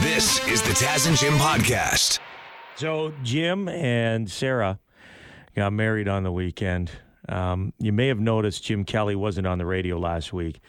This 0.00 0.46
is 0.46 0.62
the 0.62 0.70
Taz 0.70 1.06
and 1.08 1.16
Jim 1.16 1.34
podcast. 1.34 2.20
So 2.76 3.12
Jim 3.22 3.68
and 3.68 4.30
Sarah 4.30 4.78
got 5.56 5.72
married 5.72 6.06
on 6.06 6.22
the 6.22 6.30
weekend. 6.30 6.90
Um, 7.28 7.72
you 7.78 7.92
may 7.92 8.06
have 8.08 8.20
noticed 8.20 8.62
Jim 8.64 8.84
Kelly 8.84 9.16
wasn't 9.16 9.46
on 9.46 9.58
the 9.58 9.66
radio 9.66 9.98
last 9.98 10.32
week 10.32 10.60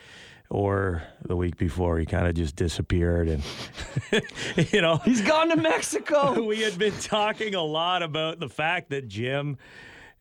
or 0.50 1.04
the 1.24 1.36
week 1.36 1.58
before. 1.58 2.00
He 2.00 2.06
kind 2.06 2.28
of 2.28 2.34
just 2.34 2.56
disappeared, 2.56 3.28
and 3.28 3.44
you 4.72 4.82
know 4.82 4.98
He's 4.98 5.22
gone 5.22 5.50
to 5.50 5.56
Mexico. 5.56 6.42
we 6.48 6.62
had 6.62 6.78
been 6.78 6.98
talking 6.98 7.54
a 7.56 7.64
lot 7.64 8.02
about 8.04 8.40
the 8.40 8.50
fact 8.50 8.90
that 8.90 9.08
Jim. 9.08 9.58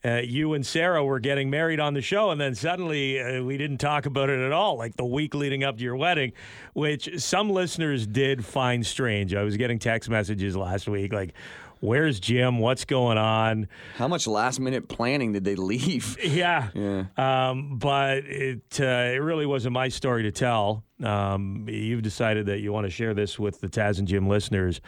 Uh, 0.04 0.20
you 0.22 0.54
and 0.54 0.64
Sarah 0.64 1.04
were 1.04 1.18
getting 1.20 1.50
married 1.50 1.80
on 1.80 1.94
the 1.94 2.00
show, 2.02 2.30
and 2.30 2.40
then 2.40 2.54
suddenly 2.54 3.20
uh, 3.20 3.42
we 3.42 3.56
didn't 3.56 3.78
talk 3.78 4.06
about 4.06 4.30
it 4.30 4.38
at 4.40 4.52
all, 4.52 4.78
like 4.78 4.96
the 4.96 5.04
week 5.04 5.34
leading 5.34 5.64
up 5.64 5.78
to 5.78 5.82
your 5.82 5.96
wedding, 5.96 6.32
which 6.72 7.18
some 7.20 7.50
listeners 7.50 8.06
did 8.06 8.44
find 8.44 8.86
strange. 8.86 9.34
I 9.34 9.42
was 9.42 9.56
getting 9.56 9.78
text 9.78 10.08
messages 10.08 10.56
last 10.56 10.88
week 10.88 11.12
like, 11.12 11.34
Where's 11.80 12.18
Jim? 12.18 12.58
What's 12.58 12.84
going 12.84 13.18
on? 13.18 13.68
How 13.96 14.08
much 14.08 14.26
last 14.26 14.58
minute 14.58 14.88
planning 14.88 15.32
did 15.32 15.44
they 15.44 15.54
leave? 15.54 16.16
Yeah. 16.28 16.70
Yeah. 16.74 17.04
Um, 17.16 17.78
but 17.78 18.18
it 18.26 18.80
uh, 18.80 18.84
it 18.84 19.22
really 19.22 19.46
wasn't 19.46 19.74
my 19.74 19.88
story 19.88 20.24
to 20.24 20.32
tell. 20.32 20.84
Um, 21.02 21.66
you've 21.68 22.02
decided 22.02 22.46
that 22.46 22.58
you 22.58 22.72
want 22.72 22.86
to 22.86 22.90
share 22.90 23.14
this 23.14 23.38
with 23.38 23.60
the 23.60 23.68
Taz 23.68 23.98
and 24.00 24.08
Jim 24.08 24.28
listeners. 24.28 24.80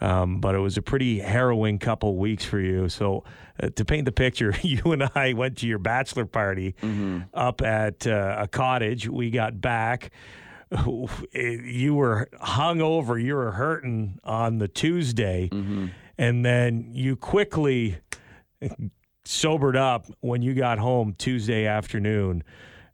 Um, 0.00 0.40
but 0.40 0.54
it 0.54 0.58
was 0.58 0.76
a 0.76 0.82
pretty 0.82 1.18
harrowing 1.18 1.78
couple 1.78 2.16
weeks 2.16 2.44
for 2.44 2.60
you. 2.60 2.88
So 2.88 3.24
uh, 3.60 3.70
to 3.74 3.84
paint 3.84 4.04
the 4.04 4.12
picture, 4.12 4.54
you 4.62 4.92
and 4.92 5.02
I 5.14 5.32
went 5.32 5.58
to 5.58 5.66
your 5.66 5.78
bachelor 5.78 6.24
party 6.26 6.74
up 7.34 7.62
at 7.62 8.06
uh, 8.06 8.36
a 8.38 8.48
cottage. 8.48 9.08
We 9.08 9.30
got 9.30 9.60
back. 9.60 10.10
You 11.32 11.94
were 11.94 12.28
hung 12.40 12.80
over. 12.82 13.18
You 13.18 13.34
were 13.36 13.52
hurting 13.52 14.18
on 14.22 14.58
the 14.58 14.68
Tuesday, 14.68 15.48
and 16.18 16.44
then 16.44 16.90
you 16.92 17.16
quickly 17.16 17.98
sobered 19.24 19.76
up 19.76 20.06
when 20.20 20.42
you 20.42 20.54
got 20.54 20.78
home 20.78 21.14
Tuesday 21.16 21.66
afternoon 21.66 22.42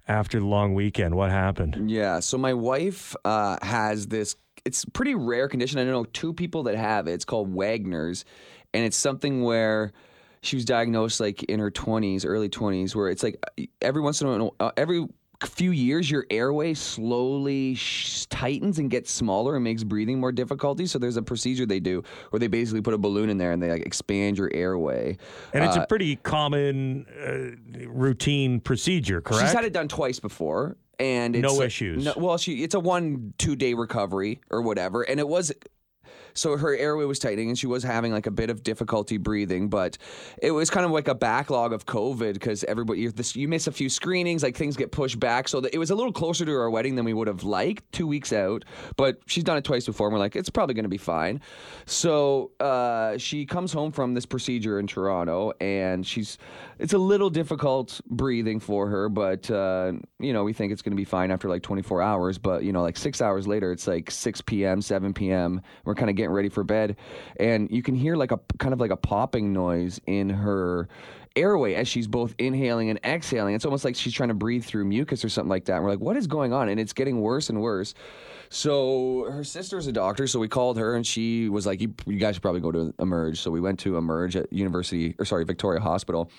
after 0.07 0.39
the 0.39 0.47
long 0.47 0.75
weekend. 0.75 1.15
What 1.15 1.31
happened? 1.31 1.91
Yeah. 1.91 2.21
So 2.21 2.39
my 2.39 2.55
wife 2.55 3.15
uh, 3.25 3.57
has 3.63 4.07
this. 4.09 4.37
It's 4.65 4.85
a 4.85 4.91
pretty 4.91 5.15
rare 5.15 5.49
condition. 5.49 5.79
I 5.79 5.85
know 5.85 6.05
two 6.05 6.33
people 6.33 6.63
that 6.65 6.77
have 6.77 7.07
it. 7.07 7.13
It's 7.13 7.25
called 7.25 7.55
Wegener's, 7.55 8.25
and 8.73 8.85
it's 8.85 8.97
something 8.97 9.43
where 9.43 9.93
she 10.43 10.57
was 10.57 10.65
diagnosed 10.65 11.21
like 11.21 11.43
in 11.45 11.61
her 11.61 11.71
twenties, 11.71 12.25
early 12.25 12.49
twenties, 12.49 12.97
where 12.97 13.09
it's 13.09 13.23
like 13.23 13.43
every 13.81 14.03
once 14.03 14.21
in 14.21 14.27
a 14.27 14.31
while, 14.31 14.55
uh, 14.61 14.71
every 14.77 15.07
few 15.45 15.73
years, 15.73 16.11
your 16.11 16.25
airway 16.31 16.73
slowly 16.73 17.75
sh- 17.75 18.25
tightens 18.27 18.79
and 18.79 18.91
gets 18.91 19.11
smaller 19.11 19.57
and 19.57 19.65
makes 19.65 19.85
breathing 19.85 20.19
more 20.19 20.33
difficult. 20.33 20.81
So 20.89 20.99
there's 20.99 21.19
a 21.19 21.23
procedure 21.23 21.67
they 21.67 21.81
do 21.81 22.03
where 22.31 22.41
they 22.41 22.47
basically 22.47 22.81
put 22.81 22.95
a 22.95 22.99
balloon 22.99 23.29
in 23.29 23.37
there 23.37 23.53
and 23.53 23.63
they 23.63 23.71
like 23.71 23.85
expand 23.85 24.39
your 24.39 24.51
airway. 24.55 25.19
And 25.53 25.63
it's 25.63 25.77
Uh, 25.77 25.83
a 25.83 25.87
pretty 25.87 26.17
common 26.17 27.05
uh, 27.23 27.89
routine 27.91 28.61
procedure, 28.61 29.21
correct? 29.21 29.45
She's 29.45 29.53
had 29.53 29.65
it 29.67 29.75
done 29.75 29.89
twice 29.89 30.19
before, 30.19 30.77
and 30.99 31.37
it's 31.37 31.43
No 31.43 31.63
issues. 31.63 32.05
No, 32.05 32.15
well, 32.17 32.39
she 32.39 32.63
it's 32.63 32.75
a 32.75 32.81
one 32.81 33.35
two 33.39 33.57
day 33.57 33.75
recovery 33.75 34.41
or 34.51 34.63
whatever, 34.63 35.03
and 35.03 35.21
it 35.21 35.29
was. 35.29 35.53
So 36.35 36.57
her 36.57 36.77
airway 36.77 37.05
was 37.05 37.19
tightening, 37.19 37.49
and 37.49 37.59
she 37.59 37.67
was 37.67 37.83
having 37.83 38.13
like 38.13 38.27
a 38.27 38.31
bit 38.31 38.51
of 38.51 38.63
difficulty 38.63 39.17
breathing. 39.17 39.69
But 39.69 39.99
it 40.43 40.51
was 40.51 40.71
kind 40.71 40.85
of 40.85 40.93
like 40.93 41.09
a 41.09 41.15
backlog 41.15 41.73
of 41.73 41.87
COVID 41.87 42.35
because 42.35 42.65
everybody 42.65 43.01
you 43.01 43.11
this 43.11 43.37
you 43.37 43.49
miss 43.49 43.67
a 43.67 43.73
few 43.73 43.89
screenings, 43.89 44.43
like 44.43 44.57
things 44.57 44.77
get 44.77 44.93
pushed 44.93 45.21
back. 45.21 45.49
So 45.49 45.61
that 45.61 45.75
it 45.75 45.79
was 45.79 45.91
a 45.91 45.95
little 45.95 46.13
closer 46.13 46.45
to 46.45 46.53
our 46.53 46.71
wedding 46.71 46.95
than 46.97 47.05
we 47.05 47.13
would 47.13 47.29
have 47.29 47.45
liked, 47.45 47.91
two 47.93 48.07
weeks 48.07 48.33
out. 48.33 48.65
But 48.97 49.21
she's 49.27 49.45
done 49.45 49.57
it 49.57 49.65
twice 49.65 49.87
before, 49.87 50.09
and 50.09 50.15
we're 50.15 50.21
like, 50.21 50.37
it's 50.37 50.51
probably 50.51 50.75
going 50.75 50.85
to 50.85 50.89
be 50.89 50.99
fine. 50.99 51.41
So 51.87 52.51
uh, 52.61 53.19
she 53.19 53.47
comes 53.47 53.73
home 53.73 53.93
from 53.93 54.15
this 54.15 54.27
procedure 54.27 54.79
in 54.79 54.87
Toronto, 54.87 55.53
and 55.61 56.07
she's 56.07 56.39
it's 56.79 56.93
a 56.93 56.99
little 56.99 57.31
difficult 57.31 58.01
breathing 58.07 58.61
for 58.61 58.89
her, 58.89 59.09
but 59.09 59.51
uh, 59.51 59.93
you 60.19 60.33
know 60.33 60.45
we 60.45 60.53
think 60.53 60.73
it's 60.73 60.83
going 60.83 60.93
to 60.93 60.97
be 60.97 61.05
fine 61.05 61.31
after 61.31 61.49
like 61.49 61.63
24 61.63 62.03
hours. 62.03 62.39
But 62.39 62.65
you 62.65 62.73
know, 62.73 62.83
like 62.83 62.97
six 62.97 63.21
hours 63.21 63.47
later, 63.47 63.73
it's 63.73 63.87
like 63.87 64.11
6 64.11 64.41
p.m., 64.43 64.83
7 64.83 65.13
p.m. 65.15 65.61
We're 65.85 65.95
kind 65.95 66.11
of 66.11 66.17
getting 66.17 66.24
ready 66.31 66.49
for 66.49 66.65
bed, 66.65 66.97
and 67.39 67.71
you 67.71 67.83
can 67.83 67.95
hear 67.95 68.17
like 68.17 68.33
a 68.33 68.41
kind 68.59 68.73
of 68.73 68.81
like 68.81 68.91
a 68.91 68.97
popping 68.97 69.53
noise 69.53 70.01
in 70.07 70.31
her 70.31 70.89
airway 71.37 71.75
as 71.75 71.89
she's 71.89 72.07
both 72.07 72.35
inhaling 72.39 72.91
and 72.91 73.01
exhaling. 73.05 73.55
It's 73.55 73.65
almost 73.65 73.85
like 73.85 73.97
she's 73.97 74.13
trying 74.13 74.29
to 74.29 74.35
breathe 74.35 74.65
through 74.65 74.85
mucus 74.85 75.25
or 75.25 75.29
something 75.29 75.49
like 75.49 75.65
that. 75.65 75.77
And 75.77 75.85
we're 75.85 75.91
like, 75.91 76.01
what 76.01 76.17
is 76.17 76.27
going 76.27 76.53
on? 76.53 76.69
And 76.69 76.79
it's 76.79 76.93
getting 76.93 77.21
worse 77.21 77.51
and 77.51 77.61
worse. 77.61 77.95
So 78.51 79.27
her 79.31 79.43
sister's 79.43 79.89
a 79.89 79.93
doctor, 79.93 80.29
so 80.29 80.39
we 80.39 80.47
called 80.47 80.79
her 80.79 80.95
and 80.95 81.05
she 81.05 81.49
was 81.49 81.67
like, 81.67 81.81
"You, 81.81 81.93
you 82.07 82.19
guys 82.19 82.37
should 82.37 82.43
probably 82.43 82.61
go 82.61 82.71
to 82.71 82.95
Emerge." 83.01 83.41
So 83.41 83.51
we 83.51 83.61
went 83.61 83.81
to 83.81 83.97
Emerge 83.97 84.37
at 84.37 84.53
University, 84.53 85.17
or 85.19 85.25
sorry, 85.25 85.45
Victoria 85.45 85.81
Hospital. 85.81 86.31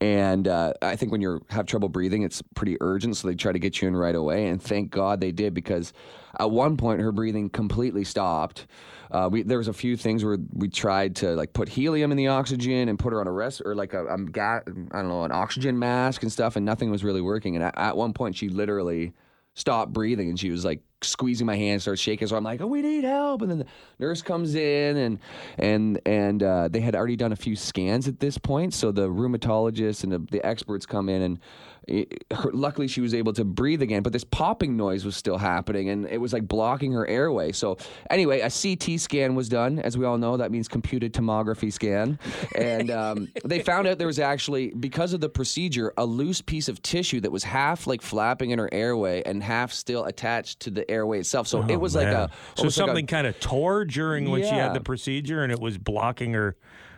And 0.00 0.48
uh, 0.48 0.72
I 0.82 0.96
think 0.96 1.12
when 1.12 1.20
you 1.20 1.40
have 1.50 1.66
trouble 1.66 1.88
breathing, 1.88 2.22
it's 2.22 2.42
pretty 2.56 2.76
urgent, 2.80 3.16
so 3.16 3.28
they 3.28 3.36
try 3.36 3.52
to 3.52 3.60
get 3.60 3.80
you 3.80 3.86
in 3.86 3.94
right 3.94 4.14
away. 4.14 4.48
And 4.48 4.60
thank 4.60 4.90
God 4.90 5.20
they 5.20 5.30
did 5.30 5.54
because 5.54 5.92
at 6.40 6.50
one 6.50 6.76
point 6.76 7.00
her 7.00 7.12
breathing 7.12 7.48
completely 7.48 8.02
stopped. 8.02 8.66
Uh, 9.12 9.28
we, 9.30 9.42
there 9.42 9.58
was 9.58 9.68
a 9.68 9.74
few 9.74 9.94
things 9.94 10.24
where 10.24 10.38
we 10.54 10.68
tried 10.68 11.14
to 11.16 11.34
like 11.36 11.52
put 11.52 11.68
helium 11.68 12.10
in 12.10 12.16
the 12.16 12.28
oxygen 12.28 12.88
and 12.88 12.98
put 12.98 13.12
her 13.12 13.20
on 13.20 13.26
a 13.26 13.32
rest 13.32 13.60
or 13.64 13.74
like 13.74 13.92
a, 13.92 14.06
a 14.06 14.18
ga- 14.18 14.62
I 14.66 14.96
don't 14.96 15.08
know 15.08 15.24
an 15.24 15.32
oxygen 15.32 15.78
mask 15.78 16.22
and 16.22 16.32
stuff, 16.32 16.56
and 16.56 16.64
nothing 16.64 16.90
was 16.90 17.04
really 17.04 17.20
working. 17.20 17.54
And 17.54 17.62
at, 17.62 17.76
at 17.76 17.96
one 17.96 18.14
point, 18.14 18.36
she 18.36 18.48
literally 18.48 19.12
stopped 19.54 19.92
breathing 19.92 20.30
and 20.30 20.40
she 20.40 20.50
was 20.50 20.64
like 20.64 20.80
squeezing 21.04 21.46
my 21.46 21.56
hand, 21.56 21.82
starts 21.82 22.00
shaking. 22.00 22.28
So 22.28 22.36
I'm 22.36 22.44
like, 22.44 22.60
"Oh, 22.60 22.66
we 22.66 22.82
need 22.82 23.04
help!" 23.04 23.42
And 23.42 23.50
then 23.50 23.58
the 23.58 23.66
nurse 23.98 24.22
comes 24.22 24.54
in 24.54 24.96
and 24.96 25.18
and 25.58 26.00
and 26.06 26.42
uh, 26.42 26.68
they 26.68 26.80
had 26.80 26.94
already 26.94 27.16
done 27.16 27.32
a 27.32 27.36
few 27.36 27.56
scans 27.56 28.08
at 28.08 28.20
this 28.20 28.38
point. 28.38 28.74
So 28.74 28.92
the 28.92 29.08
rheumatologist 29.08 30.04
and 30.04 30.12
the, 30.12 30.18
the 30.30 30.44
experts 30.44 30.86
come 30.86 31.08
in 31.08 31.22
and. 31.22 31.38
It, 31.88 32.24
her, 32.30 32.52
luckily, 32.52 32.86
she 32.86 33.00
was 33.00 33.12
able 33.12 33.32
to 33.32 33.44
breathe 33.44 33.82
again, 33.82 34.04
but 34.04 34.12
this 34.12 34.22
popping 34.22 34.76
noise 34.76 35.04
was 35.04 35.16
still 35.16 35.36
happening, 35.36 35.88
and 35.88 36.06
it 36.06 36.18
was 36.18 36.32
like 36.32 36.46
blocking 36.46 36.92
her 36.92 37.04
airway. 37.08 37.50
So, 37.50 37.76
anyway, 38.08 38.38
a 38.38 38.50
CT 38.50 39.00
scan 39.00 39.34
was 39.34 39.48
done. 39.48 39.80
As 39.80 39.98
we 39.98 40.04
all 40.04 40.16
know, 40.16 40.36
that 40.36 40.52
means 40.52 40.68
computed 40.68 41.12
tomography 41.12 41.72
scan, 41.72 42.20
and 42.54 42.88
um, 42.92 43.32
they 43.44 43.62
found 43.62 43.88
out 43.88 43.98
there 43.98 44.06
was 44.06 44.20
actually, 44.20 44.70
because 44.70 45.12
of 45.12 45.20
the 45.20 45.28
procedure, 45.28 45.92
a 45.96 46.06
loose 46.06 46.40
piece 46.40 46.68
of 46.68 46.80
tissue 46.82 47.20
that 47.20 47.32
was 47.32 47.42
half 47.42 47.86
like 47.88 48.00
flapping 48.00 48.50
in 48.50 48.58
her 48.58 48.68
airway 48.72 49.22
and 49.24 49.42
half 49.42 49.72
still 49.72 50.04
attached 50.04 50.60
to 50.60 50.70
the 50.70 50.88
airway 50.92 51.18
itself. 51.20 51.48
So 51.48 51.62
it 51.62 51.72
oh, 51.74 51.78
was 51.78 51.94
like 51.94 52.06
Oh, 52.08 52.10
a 52.10 52.28
so 52.28 52.34
almost 52.58 52.58
like 52.58 52.66
a- 52.68 52.70
something 52.72 53.06
kind 53.06 53.26
of 53.26 53.40
tore 53.40 53.84
during 53.84 54.30
when 54.30 54.42
she 54.42 54.48
had 54.48 54.74
the 54.74 54.80
procedure, 54.80 55.42
and 55.42 55.50
it 55.50 55.58
was 55.60 55.78
blocking 55.78 56.32
her 56.34 56.56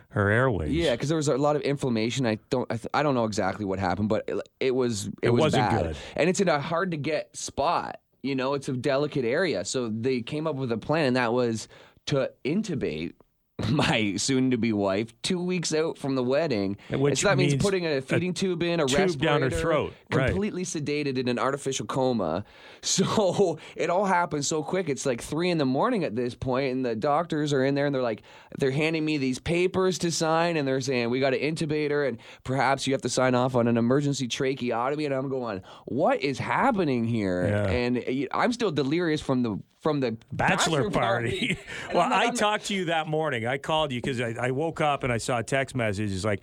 her 0.09 0.29
airways. 0.29 0.71
Yeah, 0.71 0.91
because 0.91 1.09
there 1.09 1.17
was 1.17 1.27
a 1.27 1.37
lot 1.37 1.55
of 1.57 1.61
inflammation. 1.63 2.25
I 2.25 2.37
don't, 2.49 2.71
I, 2.71 2.77
th- 2.77 2.87
I 2.93 3.03
don't 3.03 3.15
know 3.15 3.25
exactly 3.25 3.65
what 3.65 3.79
happened, 3.79 4.07
but 4.07 4.23
it, 4.29 4.39
it 4.61 4.71
was, 4.75 5.07
it, 5.07 5.13
It 5.23 5.29
was 5.31 5.41
wasn't 5.41 5.69
bad. 5.69 5.83
good. 5.87 5.97
and 6.15 6.29
it's 6.29 6.39
in 6.39 6.47
a 6.47 6.57
hard 6.57 6.91
to 6.91 6.97
get 6.97 7.35
spot. 7.35 7.99
You 8.23 8.33
know, 8.33 8.53
it's 8.53 8.69
a 8.69 8.73
delicate 8.73 9.25
area, 9.25 9.65
so 9.65 9.89
they 9.89 10.21
came 10.21 10.47
up 10.47 10.55
with 10.55 10.71
a 10.71 10.77
plan, 10.77 11.07
and 11.07 11.15
that 11.17 11.33
was 11.33 11.67
to 12.07 12.31
intubate 12.45 13.13
my 13.69 14.15
soon-to-be 14.17 14.73
wife 14.73 15.13
two 15.21 15.41
weeks 15.41 15.73
out 15.73 15.97
from 15.97 16.15
the 16.15 16.23
wedding. 16.23 16.77
Which 16.89 17.21
so 17.21 17.29
that 17.29 17.37
means, 17.37 17.53
means 17.53 17.63
putting 17.63 17.85
a 17.85 18.01
feeding 18.01 18.33
tube 18.33 18.61
in, 18.63 18.81
a 18.81 18.85
tube 18.85 19.17
down 19.17 19.43
her 19.43 19.49
throat, 19.49 19.93
right. 20.11 20.27
completely 20.27 20.63
sedated 20.63 21.17
in 21.17 21.29
an 21.29 21.39
artificial 21.39 21.85
coma. 21.85 22.43
So 22.85 23.57
it 23.75 23.89
all 23.89 24.05
happens 24.05 24.47
so 24.47 24.61
quick. 24.61 24.89
It's 24.89 25.07
like 25.07 25.19
three 25.19 25.49
in 25.49 25.57
the 25.57 25.65
morning 25.65 26.03
at 26.03 26.15
this 26.15 26.35
point, 26.35 26.71
and 26.71 26.85
the 26.85 26.95
doctors 26.95 27.51
are 27.51 27.65
in 27.65 27.73
there, 27.73 27.87
and 27.87 27.95
they're 27.95 28.03
like, 28.03 28.21
they're 28.59 28.69
handing 28.69 29.03
me 29.03 29.17
these 29.17 29.39
papers 29.39 29.97
to 29.99 30.11
sign, 30.11 30.55
and 30.55 30.67
they're 30.67 30.79
saying 30.81 31.09
we 31.09 31.19
got 31.19 31.31
to 31.31 31.39
intubate 31.39 31.89
her, 31.89 32.05
and 32.05 32.19
perhaps 32.43 32.85
you 32.85 32.93
have 32.93 33.01
to 33.01 33.09
sign 33.09 33.33
off 33.33 33.55
on 33.55 33.67
an 33.67 33.77
emergency 33.77 34.27
tracheotomy. 34.27 35.05
And 35.05 35.15
I'm 35.15 35.29
going, 35.29 35.63
what 35.85 36.21
is 36.21 36.37
happening 36.37 37.05
here? 37.05 37.47
Yeah. 37.47 37.71
And 37.71 37.97
uh, 37.97 38.27
I'm 38.31 38.53
still 38.53 38.71
delirious 38.71 39.19
from 39.19 39.41
the 39.41 39.59
from 39.85 39.99
the 39.99 40.17
bachelor 40.33 40.89
party. 40.89 41.59
And 41.89 41.97
well, 41.99 42.09
like, 42.09 42.29
I 42.29 42.35
talked 42.35 42.65
to 42.65 42.73
you 42.73 42.85
that 42.85 43.07
morning. 43.07 43.44
I 43.47 43.57
called 43.57 43.91
you 43.91 44.01
because 44.01 44.21
I, 44.21 44.35
I 44.39 44.51
woke 44.51 44.81
up 44.81 45.03
and 45.03 45.11
I 45.11 45.17
saw 45.17 45.39
a 45.39 45.43
text 45.43 45.75
message. 45.75 46.11
It's 46.11 46.25
like, 46.25 46.41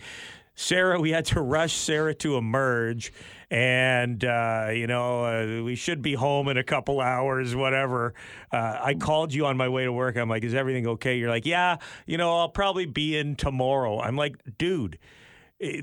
Sarah, 0.54 1.00
we 1.00 1.10
had 1.10 1.24
to 1.26 1.40
rush 1.40 1.72
Sarah 1.72 2.14
to 2.16 2.36
emerge. 2.36 3.12
And, 3.50 4.24
uh, 4.24 4.68
you 4.72 4.86
know, 4.86 5.24
uh, 5.24 5.62
we 5.62 5.74
should 5.74 6.00
be 6.00 6.14
home 6.14 6.48
in 6.48 6.56
a 6.56 6.64
couple 6.64 7.00
hours, 7.00 7.54
whatever. 7.54 8.14
Uh, 8.50 8.78
I 8.82 8.94
called 8.94 9.34
you 9.34 9.46
on 9.46 9.56
my 9.56 9.68
way 9.68 9.84
to 9.84 9.92
work. 9.92 10.16
I'm 10.16 10.28
like, 10.28 10.44
is 10.44 10.54
everything 10.54 10.86
okay? 10.86 11.16
You're 11.18 11.28
like, 11.28 11.46
yeah, 11.46 11.76
you 12.06 12.16
know, 12.16 12.38
I'll 12.38 12.48
probably 12.48 12.86
be 12.86 13.16
in 13.16 13.36
tomorrow. 13.36 14.00
I'm 14.00 14.16
like, 14.16 14.36
dude, 14.56 14.98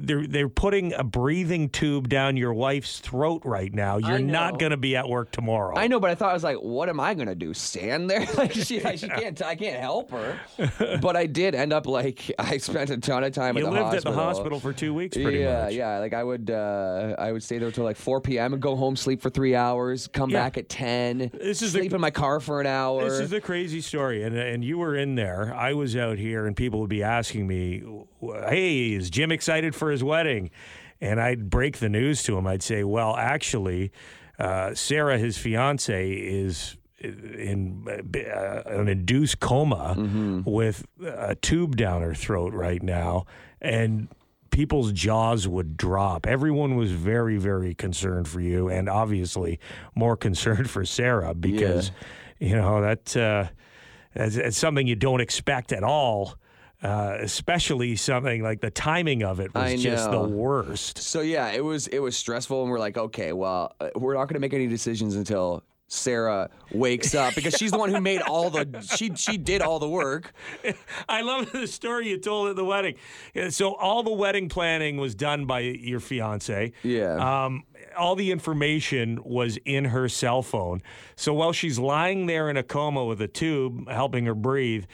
they're 0.02 0.28
they're 0.28 0.50
putting 0.50 0.94
a 0.94 1.04
breathing 1.04 1.70
tube 1.70 2.10
down 2.10 2.36
your 2.36 2.54
wife's 2.54 3.00
throat 3.00 3.42
right 3.46 3.74
now. 3.74 3.98
You're 3.98 4.20
not 4.20 4.60
going 4.60 4.72
to 4.72 4.78
be 4.78 4.96
at 4.98 5.08
work 5.08 5.32
tomorrow. 5.32 5.78
I 5.78 5.88
know, 5.88 6.00
but 6.00 6.10
I 6.12 6.16
thought 6.16 6.32
I 6.32 6.34
was 6.34 6.44
like, 6.44 6.58
what 6.58 6.90
am 6.90 7.00
I 7.00 7.14
gonna 7.14 7.36
do? 7.36 7.54
Stand 7.54 8.10
there? 8.10 8.26
like 8.38 8.52
she, 8.52 8.82
like, 8.82 9.00
she 9.00 9.08
can't. 9.08 9.42
I 9.42 9.56
can't 9.56 9.80
help 9.80 10.12
her. 10.12 10.38
but 11.02 11.16
I 11.16 11.26
did 11.26 11.56
end 11.56 11.72
up 11.72 11.88
like 11.88 12.30
I 12.40 12.58
spent 12.58 12.90
a 12.90 12.98
ton 12.98 13.24
of 13.24 13.32
time 13.34 13.58
You 13.58 13.64
at 13.66 13.66
the 13.68 13.72
lived 13.72 13.84
hospital. 13.86 14.12
at 14.12 14.16
the 14.16 14.22
hospital 14.22 14.60
for 14.60 14.74
two 14.74 14.94
weeks, 14.94 15.16
pretty 15.16 15.40
yeah, 15.40 15.64
much. 15.64 15.74
yeah. 15.74 15.94
Yeah. 15.96 16.00
Like 16.00 16.14
I 16.14 16.24
would, 16.24 16.52
uh, 16.52 17.16
I 17.18 17.32
would 17.32 17.42
stay 17.44 17.58
there 17.58 17.72
till 17.72 17.86
like 17.86 17.96
4 17.98 18.20
p.m. 18.22 18.52
and 18.54 18.62
go 18.62 18.76
home, 18.76 18.96
sleep 18.98 19.22
for 19.22 19.30
three 19.30 19.56
hours, 19.56 20.08
come 20.08 20.30
Yeah. 20.30 20.44
back 20.44 20.58
at 20.58 20.68
10. 20.68 21.32
This 21.34 21.62
is 21.62 21.72
the- 21.74 21.80
sleep 21.80 21.94
in 21.94 22.02
my 22.02 22.12
car 22.12 22.40
for 22.42 22.60
an 22.60 22.68
hour. 22.68 23.04
This 23.10 23.20
is 23.20 23.32
a 23.32 23.40
crazy 23.40 23.80
story, 23.82 24.24
and 24.24 24.36
and 24.38 24.64
you 24.64 24.78
were 24.78 24.96
in 24.98 25.16
there. 25.16 25.54
I 25.56 25.74
was 25.74 25.96
out 25.96 26.18
here, 26.18 26.46
and 26.46 26.56
people 26.56 26.82
would 26.82 26.90
be 26.90 27.02
asking 27.04 27.48
me, 27.48 27.82
"Hey, 28.22 28.94
is 28.94 29.10
Jim 29.10 29.32
excited 29.32 29.76
for 29.76 29.92
his 29.92 30.04
wedding?" 30.04 30.50
And 31.02 31.20
I'd 31.22 31.50
break 31.50 31.78
the 31.78 31.90
news 31.90 32.24
to 32.24 32.38
him. 32.38 32.46
I'd 32.48 32.64
say, 32.64 32.84
"Well, 32.84 33.16
actually, 33.16 33.92
uh, 34.38 34.74
Sarah, 34.76 35.18
his 35.18 35.38
fiance, 35.38 36.12
is." 36.12 36.76
In 37.02 37.86
uh, 37.88 38.62
an 38.66 38.90
induced 38.90 39.40
coma 39.40 39.94
with 40.46 40.86
a 41.02 41.34
tube 41.36 41.78
down 41.78 42.02
her 42.02 42.14
throat 42.14 42.52
right 42.54 42.84
now, 42.84 43.26
and 43.62 44.10
people's 44.52 44.92
jaws 44.92 45.48
would 45.48 45.78
drop. 45.78 46.28
Everyone 46.28 46.76
was 46.76 46.92
very, 46.92 47.38
very 47.38 47.74
concerned 47.74 48.28
for 48.28 48.42
you, 48.42 48.68
and 48.68 48.90
obviously 48.90 49.62
more 49.96 50.18
concerned 50.28 50.70
for 50.70 50.84
Sarah 50.84 51.34
because 51.34 51.92
you 52.40 52.56
know 52.58 52.82
that 52.82 53.16
uh, 53.16 53.48
it's 54.16 54.58
something 54.58 54.86
you 54.86 54.98
don't 54.98 55.22
expect 55.22 55.72
at 55.72 55.84
all. 55.84 56.36
Uh, 56.82 57.18
especially 57.20 57.94
something 57.94 58.42
like 58.42 58.62
the 58.62 58.72
timing 58.72 59.22
of 59.22 59.42
it 59.42 59.54
was 59.54 59.84
just 59.84 60.10
the 60.12 60.22
worst. 60.22 60.98
So 60.98 61.20
yeah, 61.20 61.52
it 61.52 61.64
was 61.64 61.88
it 61.88 62.00
was 62.00 62.16
stressful, 62.16 62.62
and 62.62 62.72
we're 62.72 62.80
like, 62.80 62.98
okay, 62.98 63.34
well, 63.34 63.76
uh, 63.82 63.90
we're 63.96 64.14
not 64.14 64.26
going 64.26 64.36
to 64.36 64.40
make 64.40 64.54
any 64.54 64.68
decisions 64.68 65.16
until 65.16 65.62
Sarah 65.90 66.50
wakes 66.72 67.16
up 67.16 67.36
because 67.36 67.56
she's 67.56 67.72
the 67.72 67.78
one 67.78 67.90
who 67.90 68.00
made 68.00 68.22
all 68.22 68.50
the 68.50 68.82
she 68.96 69.14
she 69.16 69.38
did 69.38 69.62
all 69.62 69.80
the 69.80 69.90
work. 69.90 70.34
I 71.10 71.22
love 71.22 71.52
the 71.52 71.68
story 71.68 72.10
you 72.10 72.18
told 72.20 72.50
at 72.50 72.56
the 72.56 72.64
wedding. 72.64 72.96
So 73.50 73.74
all 73.76 74.04
the 74.04 74.14
wedding 74.14 74.50
planning 74.50 74.98
was 74.98 75.16
done 75.16 75.46
by 75.46 75.62
your 75.62 76.00
fiance. 76.00 76.72
Yeah. 76.84 77.46
Um, 77.46 77.64
all 77.98 78.16
the 78.16 78.32
information 78.32 79.20
was 79.24 79.58
in 79.66 79.86
her 79.86 80.08
cell 80.08 80.44
phone. 80.44 80.82
So 81.16 81.34
while 81.34 81.54
she's 81.54 81.80
lying 81.80 82.28
there 82.28 82.50
in 82.50 82.58
a 82.58 82.64
coma 82.64 83.04
with 83.04 83.20
a 83.22 83.28
tube 83.28 83.90
helping 83.90 84.26
her 84.26 84.36
breathe, 84.36 84.86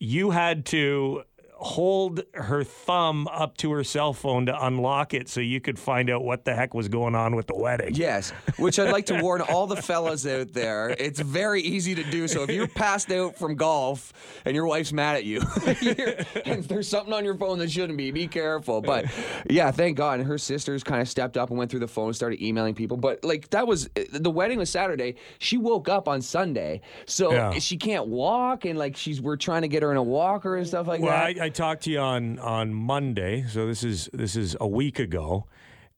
you 0.00 0.30
had 0.30 0.66
to 0.66 1.22
hold 1.62 2.22
her 2.32 2.64
thumb 2.64 3.28
up 3.28 3.54
to 3.58 3.70
her 3.70 3.84
cell 3.84 4.14
phone 4.14 4.46
to 4.46 4.66
unlock 4.66 5.12
it 5.12 5.28
so 5.28 5.40
you 5.40 5.60
could 5.60 5.78
find 5.78 6.08
out 6.08 6.24
what 6.24 6.44
the 6.46 6.54
heck 6.54 6.72
was 6.72 6.88
going 6.88 7.14
on 7.14 7.36
with 7.36 7.46
the 7.46 7.54
wedding. 7.54 7.94
Yes, 7.94 8.30
which 8.56 8.78
I'd 8.78 8.90
like 8.90 9.04
to 9.06 9.20
warn 9.22 9.42
all 9.42 9.66
the 9.66 9.76
fellas 9.76 10.26
out 10.26 10.54
there. 10.54 10.88
It's 10.98 11.20
very 11.20 11.60
easy 11.60 11.94
to 11.94 12.02
do. 12.10 12.26
So 12.28 12.44
if 12.44 12.50
you're 12.50 12.66
passed 12.66 13.10
out 13.12 13.36
from 13.36 13.56
golf 13.56 14.12
and 14.46 14.54
your 14.54 14.66
wife's 14.66 14.92
mad 14.92 15.16
at 15.16 15.24
you, 15.24 15.42
and 16.46 16.64
there's 16.64 16.88
something 16.88 17.12
on 17.12 17.24
your 17.26 17.34
phone 17.36 17.58
that 17.58 17.70
shouldn't 17.70 17.98
be, 17.98 18.10
be 18.10 18.26
careful. 18.26 18.80
But 18.80 19.04
yeah, 19.48 19.70
thank 19.70 19.98
God. 19.98 20.20
And 20.20 20.28
her 20.28 20.38
sisters 20.38 20.82
kind 20.82 21.02
of 21.02 21.08
stepped 21.08 21.36
up 21.36 21.50
and 21.50 21.58
went 21.58 21.70
through 21.70 21.80
the 21.80 21.88
phone, 21.88 22.06
and 22.06 22.16
started 22.16 22.42
emailing 22.42 22.74
people. 22.74 22.96
But 22.96 23.22
like 23.22 23.50
that 23.50 23.66
was 23.66 23.90
the 24.12 24.30
wedding 24.30 24.58
was 24.58 24.70
Saturday. 24.70 25.16
She 25.38 25.58
woke 25.58 25.88
up 25.90 26.08
on 26.08 26.22
Sunday, 26.22 26.80
so 27.04 27.32
Yeah. 27.32 27.52
she 27.58 27.76
can't 27.76 28.06
walk, 28.06 28.64
and 28.64 28.78
like 28.78 28.96
she's 28.96 29.20
we're 29.20 29.36
trying 29.36 29.62
to 29.62 29.68
get 29.68 29.82
her 29.82 29.90
in 29.90 29.98
a 29.98 30.02
walker 30.02 30.56
and 30.56 30.66
stuff 30.66 30.86
like 30.86 31.00
Well, 31.02 31.10
that. 31.10 31.38
I, 31.40 31.46
I 31.46 31.48
talked 31.50 31.82
to 31.84 31.90
you 31.90 31.98
on 31.98 32.38
on 32.38 32.72
Monday, 32.72 33.44
so 33.48 33.66
this 33.66 33.84
is 33.84 34.08
this 34.12 34.36
is 34.36 34.56
a 34.60 34.68
week 34.68 34.98
ago, 34.98 35.46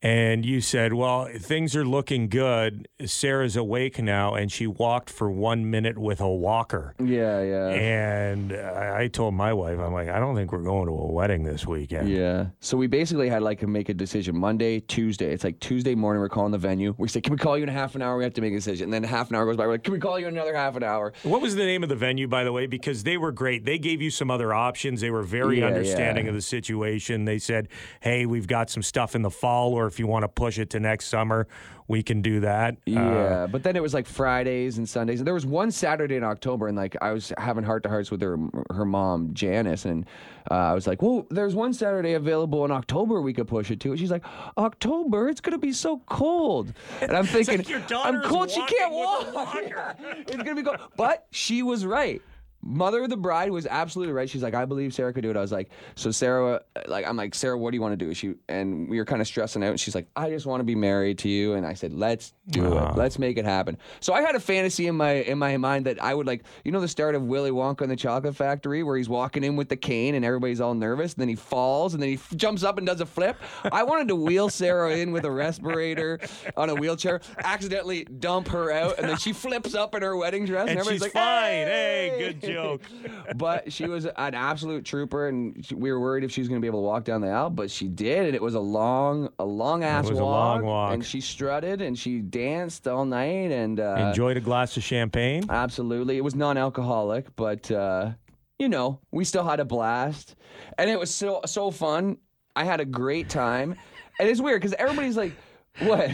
and 0.02 0.44
you 0.44 0.60
said, 0.60 0.92
"Well, 0.94 1.28
things 1.38 1.76
are 1.76 1.84
looking 1.84 2.28
good. 2.28 2.88
Sarah's 3.04 3.56
awake 3.56 4.00
now, 4.02 4.34
and 4.34 4.50
she 4.50 4.66
walked 4.66 5.10
for 5.10 5.30
one 5.30 5.70
minute 5.70 5.96
with 5.98 6.20
a 6.20 6.28
walker." 6.30 6.94
yeah, 6.98 7.40
yeah. 7.42 7.68
And 7.68 8.52
I, 8.52 9.02
I 9.02 9.08
told 9.08 9.34
my 9.34 9.52
wife, 9.52 9.78
"I'm 9.78 9.92
like, 9.92 10.08
I 10.08 10.18
don't 10.18 10.34
think 10.34 10.52
we're 10.52 10.62
going 10.62 10.86
to 10.86 10.92
a 10.92 11.12
wedding 11.12 11.44
this 11.44 11.66
weekend." 11.66 12.08
Yeah. 12.08 12.46
So 12.60 12.76
we 12.76 12.86
basically 12.86 13.28
had 13.28 13.42
like 13.42 13.60
to 13.60 13.66
make 13.66 13.88
a 13.88 13.94
decision 13.94 14.36
Monday, 14.36 14.80
Tuesday. 14.80 15.32
It's 15.32 15.44
like 15.44 15.60
Tuesday 15.60 15.94
morning, 15.94 16.20
we're 16.20 16.28
calling 16.28 16.52
the 16.52 16.58
venue. 16.58 16.94
We 16.98 17.08
say, 17.08 17.20
Can 17.20 17.32
we 17.32 17.38
call 17.38 17.56
you 17.56 17.62
in 17.62 17.68
a 17.68 17.72
half 17.72 17.94
an 17.94 18.02
hour? 18.02 18.16
We 18.16 18.24
have 18.24 18.34
to 18.34 18.40
make 18.40 18.52
a 18.52 18.56
decision. 18.56 18.84
And 18.84 18.92
then 18.92 19.04
half 19.04 19.30
an 19.30 19.36
hour 19.36 19.44
goes 19.46 19.56
by. 19.56 19.66
We're 19.66 19.72
like, 19.72 19.84
Can 19.84 19.92
we 19.92 20.00
call 20.00 20.18
you 20.18 20.26
in 20.26 20.34
another 20.34 20.54
half 20.54 20.74
an 20.76 20.82
hour? 20.82 21.12
What 21.22 21.40
was 21.40 21.54
the 21.54 21.64
name 21.64 21.82
of 21.82 21.88
the 21.88 21.96
venue, 21.96 22.26
by 22.26 22.42
the 22.44 22.52
way? 22.52 22.66
Because 22.66 23.04
they 23.04 23.16
were 23.16 23.30
great. 23.32 23.64
They 23.64 23.78
gave 23.78 24.02
you 24.02 24.10
some 24.10 24.30
other 24.30 24.52
options. 24.52 25.00
They 25.00 25.10
were 25.10 25.22
very 25.22 25.60
Yeah, 25.60 25.66
understanding 25.66 26.24
yeah. 26.24 26.30
of 26.30 26.34
the 26.34 26.42
situation. 26.42 27.24
They 27.24 27.38
said, 27.38 27.68
"Hey, 28.00 28.26
we've 28.26 28.46
got 28.48 28.68
some 28.70 28.82
stuff 28.82 29.14
in 29.14 29.22
the 29.22 29.30
fall, 29.30 29.74
or 29.74 29.90
if 29.92 29.98
you 30.00 30.06
want 30.06 30.22
to 30.22 30.28
push 30.28 30.58
it 30.58 30.70
to 30.70 30.80
next 30.80 31.06
summer, 31.06 31.46
we 31.88 32.02
can 32.02 32.22
do 32.22 32.40
that." 32.40 32.74
Uh, 32.74 32.90
Yeah. 32.90 33.46
but 33.46 33.62
then 33.62 33.76
it 33.76 33.82
was 33.82 33.92
like 33.92 34.06
Fridays 34.06 34.78
and 34.78 34.88
Sundays. 34.88 35.20
And 35.20 35.26
there 35.26 35.34
was 35.34 35.44
one 35.46 35.70
Saturday 35.70 36.16
in 36.16 36.24
October, 36.24 36.68
and 36.68 36.76
like 36.76 36.96
I 37.02 37.12
was 37.12 37.32
having 37.38 37.64
heart 37.64 37.82
to 37.82 37.88
hearts 37.88 38.10
with 38.10 38.22
her 38.22 38.38
her 38.70 38.84
mom, 38.84 39.34
Janice. 39.34 39.84
And 39.84 40.06
uh, 40.50 40.54
I 40.54 40.72
was 40.74 40.86
like, 40.86 41.02
Well, 41.02 41.26
there's 41.30 41.54
one 41.54 41.72
Saturday 41.74 42.14
available 42.14 42.64
in 42.64 42.70
October 42.70 43.20
we 43.20 43.32
could 43.32 43.48
push 43.48 43.70
it 43.70 43.80
to. 43.80 43.90
And 43.90 43.98
she's 43.98 44.10
like, 44.10 44.24
October? 44.58 45.28
It's 45.28 45.40
going 45.40 45.52
to 45.52 45.58
be 45.58 45.72
so 45.72 45.98
cold. 46.06 46.72
And 47.00 47.12
I'm 47.12 47.26
thinking, 47.26 47.58
like 47.58 47.68
your 47.68 47.82
I'm 48.02 48.22
cold. 48.22 48.50
She 48.50 48.64
can't 48.64 48.92
walking 48.92 49.26
with 49.26 49.34
a 49.34 49.36
walk. 49.36 49.54
walker. 49.54 49.96
it's 50.26 50.36
gonna 50.36 50.54
be 50.54 50.62
cold. 50.62 50.78
But 50.96 51.26
she 51.30 51.62
was 51.62 51.84
right. 51.86 52.22
Mother 52.62 53.02
of 53.02 53.10
the 53.10 53.16
bride 53.16 53.50
was 53.50 53.66
absolutely 53.66 54.12
right. 54.14 54.28
She's 54.30 54.42
like, 54.42 54.54
I 54.54 54.64
believe 54.64 54.94
Sarah 54.94 55.12
could 55.12 55.22
do 55.22 55.30
it. 55.30 55.36
I 55.36 55.40
was 55.40 55.52
like, 55.52 55.70
so 55.96 56.10
Sarah, 56.10 56.62
like, 56.86 57.06
I'm 57.06 57.16
like, 57.16 57.34
Sarah, 57.34 57.58
what 57.58 57.72
do 57.72 57.76
you 57.76 57.80
want 57.80 57.98
to 57.98 58.04
do? 58.04 58.14
She 58.14 58.34
and 58.48 58.88
we 58.88 58.98
were 58.98 59.04
kind 59.04 59.20
of 59.20 59.26
stressing 59.26 59.62
out. 59.64 59.70
And 59.70 59.80
she's 59.80 59.94
like, 59.94 60.06
I 60.14 60.30
just 60.30 60.46
want 60.46 60.60
to 60.60 60.64
be 60.64 60.74
married 60.74 61.18
to 61.18 61.28
you. 61.28 61.54
And 61.54 61.66
I 61.66 61.74
said, 61.74 61.92
let's 61.92 62.34
do 62.48 62.64
it. 62.78 62.96
Let's 62.96 63.18
make 63.18 63.36
it 63.36 63.44
happen. 63.44 63.78
So 64.00 64.12
I 64.12 64.22
had 64.22 64.34
a 64.34 64.40
fantasy 64.40 64.86
in 64.86 64.94
my 64.96 65.12
in 65.12 65.38
my 65.38 65.56
mind 65.56 65.86
that 65.86 66.02
I 66.02 66.14
would 66.14 66.26
like, 66.26 66.44
you 66.64 66.72
know, 66.72 66.80
the 66.80 66.88
start 66.88 67.14
of 67.14 67.22
Willy 67.22 67.50
Wonka 67.50 67.82
and 67.82 67.90
the 67.90 67.96
Chocolate 67.96 68.36
Factory, 68.36 68.82
where 68.82 68.96
he's 68.96 69.08
walking 69.08 69.42
in 69.44 69.56
with 69.56 69.68
the 69.68 69.76
cane 69.76 70.14
and 70.14 70.24
everybody's 70.24 70.60
all 70.60 70.74
nervous, 70.74 71.14
and 71.14 71.20
then 71.20 71.28
he 71.28 71.36
falls 71.36 71.94
and 71.94 72.02
then 72.02 72.10
he 72.10 72.14
f- 72.16 72.32
jumps 72.36 72.62
up 72.62 72.78
and 72.78 72.86
does 72.86 73.00
a 73.00 73.06
flip. 73.06 73.36
I 73.70 73.82
wanted 73.82 74.08
to 74.08 74.16
wheel 74.16 74.48
Sarah 74.48 74.96
in 74.96 75.12
with 75.12 75.24
a 75.24 75.30
respirator 75.30 76.20
on 76.56 76.70
a 76.70 76.74
wheelchair, 76.74 77.20
accidentally 77.38 78.04
dump 78.04 78.48
her 78.48 78.70
out, 78.70 78.98
and 78.98 79.08
then 79.08 79.16
she 79.16 79.32
flips 79.32 79.74
up 79.74 79.94
in 79.94 80.02
her 80.02 80.16
wedding 80.16 80.44
dress, 80.44 80.62
and, 80.68 80.70
And 80.70 80.78
everybody's 80.78 81.02
she's 81.02 81.14
like, 81.14 81.24
fine. 81.24 81.66
Hey, 81.66 82.16
good 82.18 82.40
joke. 82.52 82.82
but 83.36 83.72
she 83.72 83.86
was 83.86 84.06
an 84.06 84.34
absolute 84.34 84.84
trooper, 84.84 85.28
and 85.28 85.64
she, 85.64 85.74
we 85.74 85.90
were 85.92 86.00
worried 86.00 86.24
if 86.24 86.30
she 86.32 86.40
was 86.40 86.48
going 86.48 86.60
to 86.60 86.62
be 86.62 86.68
able 86.68 86.80
to 86.80 86.86
walk 86.86 87.04
down 87.04 87.20
the 87.20 87.28
aisle, 87.28 87.50
but 87.50 87.70
she 87.70 87.88
did, 87.88 88.26
and 88.26 88.34
it 88.34 88.42
was 88.42 88.54
a 88.54 88.60
long, 88.60 89.28
a 89.38 89.44
long 89.44 89.84
ass 89.84 90.04
walk. 90.04 90.10
It 90.10 90.14
was 90.14 90.20
a 90.20 90.24
walk, 90.24 90.54
long 90.56 90.64
walk. 90.64 90.94
and 90.94 91.04
she 91.04 91.20
strutted 91.20 91.80
and 91.82 91.98
she 91.98 92.20
danced 92.20 92.86
all 92.88 93.04
night, 93.04 93.50
and 93.50 93.80
uh, 93.80 93.94
Enjoyed 94.08 94.36
a 94.36 94.40
glass 94.40 94.76
of 94.76 94.82
champagne. 94.82 95.44
absolutely, 95.50 96.16
it 96.16 96.24
was 96.24 96.34
non-alcoholic, 96.34 97.34
but 97.36 97.70
uh, 97.70 98.10
you 98.58 98.68
know, 98.68 99.00
we 99.10 99.24
still 99.24 99.44
had 99.44 99.58
a 99.60 99.64
blast, 99.64 100.36
and 100.78 100.88
it 100.88 100.98
was 100.98 101.12
so 101.12 101.40
so 101.46 101.70
fun. 101.70 102.16
I 102.54 102.64
had 102.64 102.80
a 102.80 102.84
great 102.84 103.28
time, 103.28 103.74
and 104.20 104.28
it's 104.28 104.40
weird 104.40 104.60
because 104.60 104.74
everybody's 104.74 105.16
like, 105.16 105.32
"What?" 105.80 106.10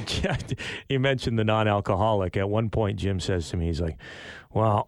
You 0.89 1.01
mentioned 1.01 1.39
the 1.39 1.45
non-alcoholic. 1.45 2.37
At 2.37 2.49
one 2.49 2.71
point, 2.71 2.97
Jim 2.99 3.21
says 3.21 3.51
to 3.51 3.57
me, 3.57 3.67
he's 3.67 3.81
like, 3.81 3.99
"Well, 4.55 4.87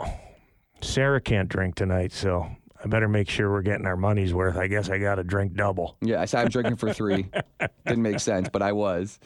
Sarah 0.82 1.20
can't 1.20 1.48
drink 1.48 1.74
tonight, 1.74 2.12
so 2.12 2.48
I 2.82 2.86
better 2.88 3.08
make 3.08 3.28
sure 3.28 3.50
we're 3.50 3.62
getting 3.62 3.86
our 3.86 3.96
money's 3.96 4.32
worth. 4.32 4.56
I 4.56 4.66
guess 4.66 4.88
I 4.88 4.98
got 4.98 5.16
to 5.16 5.24
drink 5.24 5.54
double." 5.54 5.96
Yeah, 6.00 6.20
I 6.20 6.24
said 6.24 6.40
I'm 6.44 6.48
drinking 6.48 6.76
for 6.76 6.92
three. 6.92 7.26
Didn't 7.86 8.02
make 8.02 8.20
sense, 8.20 8.48
but 8.48 8.62
I 8.62 8.72
was. 8.72 9.18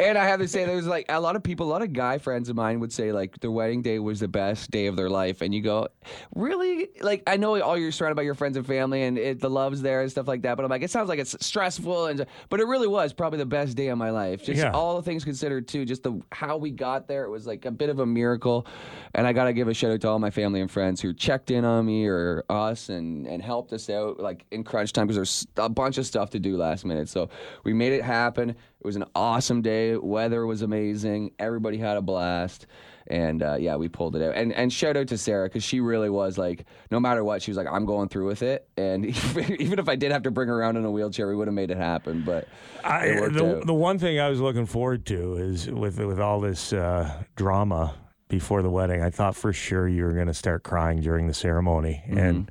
And 0.00 0.16
I 0.16 0.24
have 0.26 0.40
to 0.40 0.48
say, 0.48 0.64
there's 0.64 0.86
like 0.86 1.06
a 1.08 1.20
lot 1.20 1.36
of 1.36 1.42
people, 1.42 1.66
a 1.66 1.70
lot 1.70 1.82
of 1.82 1.92
guy 1.92 2.18
friends 2.18 2.48
of 2.48 2.56
mine 2.56 2.80
would 2.80 2.92
say 2.92 3.12
like 3.12 3.38
their 3.40 3.50
wedding 3.50 3.82
day 3.82 3.98
was 3.98 4.20
the 4.20 4.28
best 4.28 4.70
day 4.70 4.86
of 4.86 4.96
their 4.96 5.10
life, 5.10 5.40
and 5.42 5.54
you 5.54 5.60
go, 5.62 5.88
really? 6.34 6.88
Like 7.00 7.22
I 7.26 7.36
know 7.36 7.60
all 7.60 7.76
you're 7.76 7.92
surrounded 7.92 8.16
by 8.16 8.22
your 8.22 8.34
friends 8.34 8.56
and 8.56 8.66
family, 8.66 9.02
and 9.02 9.18
it, 9.18 9.40
the 9.40 9.50
love's 9.50 9.82
there 9.82 10.00
and 10.02 10.10
stuff 10.10 10.28
like 10.28 10.42
that. 10.42 10.56
But 10.56 10.64
I'm 10.64 10.70
like, 10.70 10.82
it 10.82 10.90
sounds 10.90 11.08
like 11.08 11.18
it's 11.18 11.36
stressful, 11.44 12.06
and 12.06 12.26
but 12.48 12.60
it 12.60 12.66
really 12.66 12.86
was 12.88 13.12
probably 13.12 13.38
the 13.38 13.46
best 13.46 13.76
day 13.76 13.88
of 13.88 13.98
my 13.98 14.10
life. 14.10 14.44
Just 14.44 14.60
Yeah. 14.62 14.70
all 14.72 14.96
the 14.96 15.02
things 15.02 15.24
considered 15.24 15.68
too, 15.68 15.84
just 15.84 16.02
the 16.02 16.20
how 16.32 16.56
we 16.56 16.70
got 16.70 17.06
there. 17.08 17.24
It 17.24 17.30
was 17.30 17.46
like 17.46 17.64
a 17.64 17.70
bit 17.70 17.88
of 17.90 17.98
a 17.98 18.06
miracle, 18.06 18.66
and 19.14 19.26
I 19.26 19.32
gotta 19.32 19.52
give 19.52 19.68
a 19.68 19.74
shout 19.74 19.90
out 19.92 20.00
to 20.02 20.08
all 20.08 20.18
my 20.18 20.30
family 20.30 20.60
and 20.60 20.70
friends 20.70 21.00
who 21.00 21.12
checked 21.12 21.50
in 21.50 21.64
on 21.64 21.84
me 21.86 22.06
or 22.06 22.44
us 22.48 22.88
and 22.94 23.26
and 23.26 23.42
helped 23.42 23.72
us 23.72 23.90
out 23.90 24.18
like 24.18 24.46
in 24.50 24.64
crunch 24.64 24.92
time 24.92 25.06
because 25.06 25.16
there's 25.16 25.46
a 25.56 25.68
bunch 25.68 25.98
of 25.98 26.06
stuff 26.06 26.30
to 26.30 26.38
do 26.40 26.56
last 26.56 26.84
minute. 26.84 27.08
So 27.08 27.28
we 27.64 27.72
made 27.74 27.92
it 27.92 28.02
happen. 28.02 28.50
It 28.50 28.56
was 28.84 28.96
an 28.96 29.04
awesome 29.14 29.60
day. 29.62 29.96
Weather 29.96 30.46
was 30.46 30.62
amazing. 30.62 31.32
Everybody 31.38 31.76
had 31.78 31.96
a 31.96 32.02
blast. 32.02 32.66
And 33.06 33.42
uh, 33.42 33.56
yeah, 33.60 33.76
we 33.76 33.88
pulled 33.88 34.16
it 34.16 34.22
out. 34.22 34.34
And 34.34 34.50
and 34.54 34.72
shout 34.72 34.96
out 34.96 35.08
to 35.08 35.18
Sarah 35.18 35.46
because 35.46 35.62
she 35.62 35.80
really 35.80 36.08
was 36.08 36.38
like, 36.38 36.64
no 36.90 36.98
matter 36.98 37.22
what, 37.22 37.42
she 37.42 37.50
was 37.50 37.58
like, 37.58 37.66
I'm 37.70 37.84
going 37.84 38.08
through 38.08 38.26
with 38.28 38.42
it. 38.42 38.66
And 38.78 39.04
even 39.60 39.78
if 39.78 39.90
I 39.90 39.96
did 39.96 40.10
have 40.10 40.22
to 40.22 40.30
bring 40.30 40.48
her 40.48 40.58
around 40.58 40.78
in 40.78 40.86
a 40.86 40.90
wheelchair, 40.90 41.28
we 41.28 41.36
would 41.36 41.46
have 41.46 41.54
made 41.54 41.70
it 41.70 41.76
happen. 41.76 42.22
But 42.24 42.48
I, 42.82 43.04
it 43.08 43.32
the, 43.34 43.58
out. 43.58 43.66
the 43.66 43.74
one 43.74 43.98
thing 43.98 44.18
I 44.20 44.30
was 44.30 44.40
looking 44.40 44.64
forward 44.64 45.04
to 45.06 45.34
is 45.34 45.68
with 45.70 45.98
with 46.00 46.18
all 46.18 46.40
this 46.40 46.72
uh, 46.72 47.22
drama 47.36 47.94
before 48.28 48.62
the 48.62 48.70
wedding, 48.70 49.02
I 49.02 49.10
thought 49.10 49.36
for 49.36 49.52
sure 49.52 49.86
you 49.86 50.02
were 50.04 50.14
going 50.14 50.28
to 50.28 50.34
start 50.34 50.62
crying 50.62 51.00
during 51.02 51.26
the 51.26 51.34
ceremony, 51.34 52.02
Mm-hmm. 52.08 52.18
and 52.18 52.50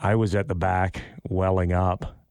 I 0.00 0.14
was 0.14 0.34
at 0.34 0.48
the 0.48 0.54
back 0.54 1.02
welling 1.28 1.72
up. 1.72 2.25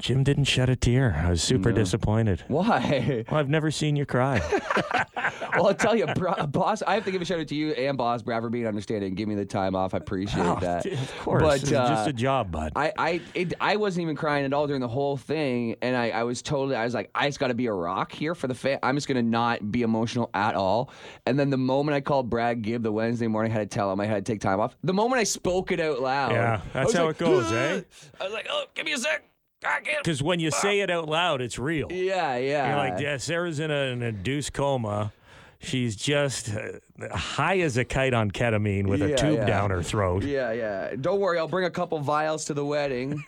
Jim 0.00 0.24
didn't 0.24 0.44
shed 0.44 0.68
a 0.70 0.76
tear. 0.76 1.22
I 1.24 1.30
was 1.30 1.42
super 1.42 1.70
disappointed. 1.72 2.42
Why? 2.48 3.24
Well, 3.30 3.38
I've 3.38 3.48
never 3.50 3.70
seen 3.70 3.94
you 3.94 4.06
cry. 4.06 4.40
well, 5.56 5.66
I'll 5.68 5.74
tell 5.74 5.94
you, 5.94 6.06
bro, 6.06 6.34
boss. 6.46 6.82
I 6.82 6.94
have 6.94 7.04
to 7.04 7.10
give 7.10 7.20
a 7.22 7.24
shout 7.24 7.40
out 7.40 7.48
to 7.48 7.54
you 7.54 7.72
and 7.72 7.96
boss 7.96 8.22
Brad 8.22 8.42
for 8.42 8.48
being 8.50 8.66
understanding 8.66 9.08
and 9.08 9.16
giving 9.16 9.36
me 9.36 9.40
the 9.40 9.46
time 9.46 9.76
off. 9.76 9.94
I 9.94 9.98
appreciate 9.98 10.44
Oh, 10.44 10.58
that. 10.60 10.86
of 10.86 11.18
course, 11.20 11.42
but 11.42 11.60
it's 11.60 11.70
just 11.70 12.06
uh, 12.06 12.10
a 12.10 12.12
job, 12.12 12.50
bud. 12.50 12.72
I 12.74 12.92
I 12.96 13.20
it, 13.34 13.54
I 13.60 13.76
wasn't 13.76 14.02
even 14.04 14.16
crying 14.16 14.44
at 14.44 14.52
all 14.52 14.66
during 14.66 14.80
the 14.80 14.88
whole 14.88 15.16
thing, 15.16 15.76
and 15.82 15.94
I, 15.96 16.10
I 16.10 16.22
was 16.24 16.42
totally 16.42 16.74
I 16.74 16.84
was 16.84 16.94
like 16.94 17.10
I 17.14 17.28
just 17.28 17.38
got 17.38 17.48
to 17.48 17.54
be 17.54 17.66
a 17.66 17.72
rock 17.72 18.12
here 18.12 18.34
for 18.34 18.48
the 18.48 18.54
fan. 18.54 18.78
I'm 18.82 18.96
just 18.96 19.08
gonna 19.08 19.22
not 19.22 19.70
be 19.70 19.82
emotional 19.82 20.30
at 20.34 20.54
all. 20.54 20.90
And 21.26 21.38
then 21.38 21.50
the 21.50 21.58
moment 21.58 21.94
I 21.94 22.00
called 22.00 22.30
Brad 22.30 22.62
Gibb 22.62 22.82
the 22.82 22.92
Wednesday 22.92 23.26
morning, 23.28 23.52
I 23.52 23.54
had 23.56 23.70
to 23.70 23.74
tell 23.74 23.92
him 23.92 24.00
I 24.00 24.06
had 24.06 24.24
to 24.24 24.32
take 24.32 24.40
time 24.40 24.58
off. 24.58 24.76
The 24.82 24.94
moment 24.94 25.20
I 25.20 25.24
spoke 25.24 25.70
it 25.70 25.80
out 25.80 26.00
loud, 26.00 26.32
Yeah, 26.32 26.60
that's 26.72 26.92
how 26.94 27.06
like, 27.06 27.16
it 27.16 27.18
goes, 27.18 27.52
eh? 27.52 27.82
I 28.20 28.24
was 28.24 28.32
like, 28.32 28.46
oh, 28.50 28.64
give 28.74 28.86
me 28.86 28.92
a 28.94 28.98
sec. 28.98 29.22
I 29.64 29.80
can't. 29.80 30.02
Because 30.02 30.22
when 30.22 30.40
you 30.40 30.50
say 30.50 30.80
it 30.80 30.90
out 30.90 31.08
loud, 31.08 31.40
it's 31.40 31.58
real. 31.58 31.90
Yeah, 31.90 32.36
yeah. 32.36 32.68
You're 32.68 32.90
like, 32.90 33.00
yeah, 33.00 33.16
Sarah's 33.16 33.60
in 33.60 33.70
a, 33.70 33.92
in 33.92 34.02
a 34.02 34.06
induced 34.06 34.52
coma. 34.52 35.12
She's 35.60 35.94
just 35.94 36.52
uh, 36.52 37.16
high 37.16 37.60
as 37.60 37.76
a 37.76 37.84
kite 37.84 38.14
on 38.14 38.32
ketamine 38.32 38.88
with 38.88 39.00
a 39.00 39.14
tube 39.14 39.38
yeah. 39.38 39.46
down 39.46 39.70
her 39.70 39.82
throat. 39.82 40.24
Yeah, 40.24 40.50
yeah. 40.50 40.94
Don't 41.00 41.20
worry, 41.20 41.38
I'll 41.38 41.46
bring 41.46 41.66
a 41.66 41.70
couple 41.70 42.00
vials 42.00 42.44
to 42.46 42.54
the 42.54 42.64
wedding. 42.64 43.22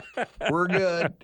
We're 0.50 0.68
good. 0.68 1.14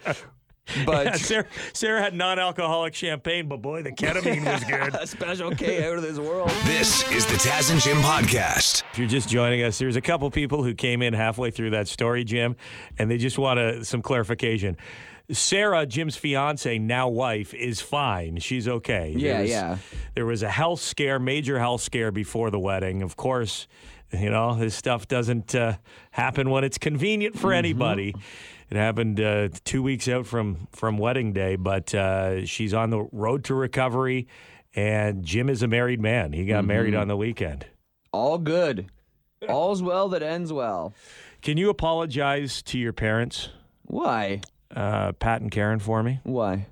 But 0.84 1.16
Sarah, 1.20 1.46
Sarah 1.72 2.02
had 2.02 2.14
non-alcoholic 2.14 2.94
champagne, 2.94 3.48
but 3.48 3.62
boy, 3.62 3.82
the 3.82 3.92
ketamine 3.92 4.44
was 4.44 4.64
good. 4.64 4.94
a 4.94 5.06
special 5.06 5.50
K 5.52 5.86
out 5.88 5.96
of 5.96 6.02
this 6.02 6.18
world. 6.18 6.50
This 6.64 7.08
is 7.12 7.24
the 7.26 7.34
Taz 7.36 7.70
and 7.70 7.80
Jim 7.80 7.98
podcast. 7.98 8.82
If 8.92 8.98
you're 8.98 9.08
just 9.08 9.28
joining 9.28 9.62
us, 9.62 9.78
there's 9.78 9.96
a 9.96 10.00
couple 10.00 10.30
people 10.30 10.62
who 10.64 10.74
came 10.74 11.02
in 11.02 11.14
halfway 11.14 11.50
through 11.50 11.70
that 11.70 11.88
story, 11.88 12.24
Jim, 12.24 12.56
and 12.98 13.10
they 13.10 13.18
just 13.18 13.38
want 13.38 13.58
a, 13.60 13.84
some 13.84 14.02
clarification. 14.02 14.76
Sarah, 15.30 15.86
Jim's 15.86 16.16
fiance, 16.16 16.78
now 16.78 17.08
wife, 17.08 17.52
is 17.52 17.80
fine. 17.80 18.38
She's 18.38 18.68
okay. 18.68 19.12
Yeah, 19.16 19.32
There 19.32 19.42
was- 19.42 19.50
yeah. 19.50 19.78
There 20.14 20.26
was 20.26 20.42
a 20.42 20.50
health 20.50 20.80
scare, 20.80 21.18
major 21.18 21.58
health 21.58 21.80
scare 21.82 22.12
before 22.12 22.50
the 22.50 22.60
wedding. 22.60 23.02
Of 23.02 23.16
course, 23.16 23.66
you 24.12 24.30
know, 24.30 24.54
this 24.54 24.74
stuff 24.76 25.08
doesn't 25.08 25.54
uh, 25.54 25.74
happen 26.12 26.48
when 26.50 26.62
it's 26.64 26.78
convenient 26.78 27.36
for 27.38 27.52
anybody. 27.52 28.14
It 28.70 28.76
happened 28.76 29.20
uh, 29.20 29.48
two 29.64 29.82
weeks 29.82 30.08
out 30.08 30.26
from, 30.26 30.66
from 30.72 30.98
wedding 30.98 31.32
day, 31.32 31.56
but 31.56 31.94
uh, 31.94 32.44
she's 32.46 32.74
on 32.74 32.90
the 32.90 33.02
road 33.12 33.44
to 33.44 33.54
recovery, 33.54 34.26
and 34.74 35.24
Jim 35.24 35.48
is 35.48 35.62
a 35.62 35.68
married 35.68 36.00
man. 36.00 36.32
He 36.32 36.46
got 36.46 36.64
married 36.64 36.94
on 36.94 37.06
the 37.08 37.16
weekend. 37.16 37.66
All 38.12 38.38
good. 38.38 38.86
All's 39.48 39.82
well 39.82 40.08
that 40.08 40.22
ends 40.22 40.52
well. 40.52 40.92
Can 41.42 41.58
you 41.58 41.70
apologize 41.70 42.60
to 42.62 42.78
your 42.78 42.92
parents, 42.92 43.50
Why? 43.84 44.40
uh, 44.74 45.12
Pat 45.12 45.42
and 45.42 45.50
Karen, 45.50 45.78
for 45.78 46.02
me? 46.02 46.18
Why? 46.24 46.66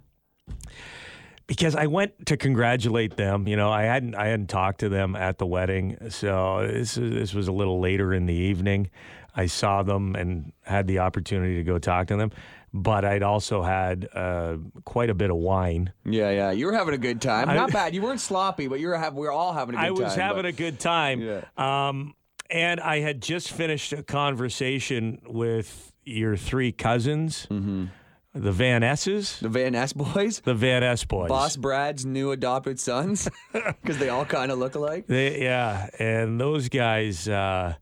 Because 1.47 1.77
I 1.77 1.87
went 1.87 2.27
to 2.27 2.37
congratulate 2.39 3.17
them. 3.17 3.47
You 3.47 3.57
know, 3.57 3.71
I 3.71 3.83
hadn't 3.83 4.15
I 4.15 4.29
hadn't 4.29 4.47
talked 4.49 4.81
to 4.81 4.89
them 4.89 5.15
at 5.15 5.37
the 5.37 5.45
wedding, 5.47 5.99
so 6.09 6.67
this 6.67 6.95
this 6.95 7.35
was 7.35 7.49
a 7.49 7.53
little 7.53 7.81
later 7.81 8.15
in 8.15 8.25
the 8.25 8.35
evening. 8.35 8.89
I 9.35 9.47
saw 9.47 9.83
them 9.83 10.15
and 10.15 10.53
had 10.63 10.87
the 10.87 11.01
opportunity 11.01 11.57
to 11.57 11.65
go 11.65 11.79
talk 11.79 12.07
to 12.09 12.17
them, 12.17 12.31
but 12.73 13.05
I'd 13.05 13.23
also 13.23 13.63
had 13.63 14.09
uh, 14.15 14.57
quite 14.85 15.11
a 15.11 15.15
bit 15.15 15.31
of 15.31 15.37
wine. 15.37 15.93
Yeah, 16.05 16.31
yeah. 16.31 16.51
You 16.53 16.67
were 16.67 16.73
having 16.73 16.95
a 16.95 16.99
good 16.99 17.21
time. 17.21 17.49
I- 17.49 17.55
Not 17.55 17.73
bad. 17.81 17.95
You 17.95 18.03
weren't 18.03 18.21
sloppy, 18.21 18.69
but 18.69 18.79
you 18.81 18.89
were 18.89 18.97
having. 18.97 19.19
We 19.19 19.27
were 19.27 19.33
all 19.33 19.53
having 19.53 19.75
a 19.75 19.79
good 19.79 19.85
I 19.85 19.89
time. 19.89 19.97
I 19.97 20.05
was 20.05 20.15
having 20.15 20.43
but- 20.43 20.47
a 20.47 20.53
good 20.53 20.79
time. 20.79 21.21
Yeah. 21.21 21.43
Um, 21.57 22.15
and 22.51 22.79
I 22.81 23.01
had 23.01 23.21
just 23.23 23.51
finished 23.51 23.93
a 23.93 24.03
conversation 24.03 25.21
with 25.27 25.93
your 26.05 26.37
three 26.37 26.73
cousins, 26.73 27.47
the 27.51 28.53
Van 28.53 28.83
S's, 28.83 29.41
the 29.41 29.49
Van 29.49 29.73
Ness 29.73 29.93
boys, 29.95 30.41
the 30.45 30.55
Van 30.55 30.83
S 30.83 31.05
boys. 31.05 31.29
Boss 31.29 31.57
Brad's 31.57 32.05
new 32.05 32.33
adopted 32.33 32.79
sons, 32.79 33.29
because 33.53 33.99
they 33.99 34.11
all 34.11 34.25
kind 34.27 34.53
of 34.53 34.59
look 34.59 34.75
alike. 34.75 35.07
They, 35.07 35.43
yeah, 35.43 35.89
and 35.99 36.39
those 36.41 36.69
guys, 36.69 37.27
uh, 37.29 37.75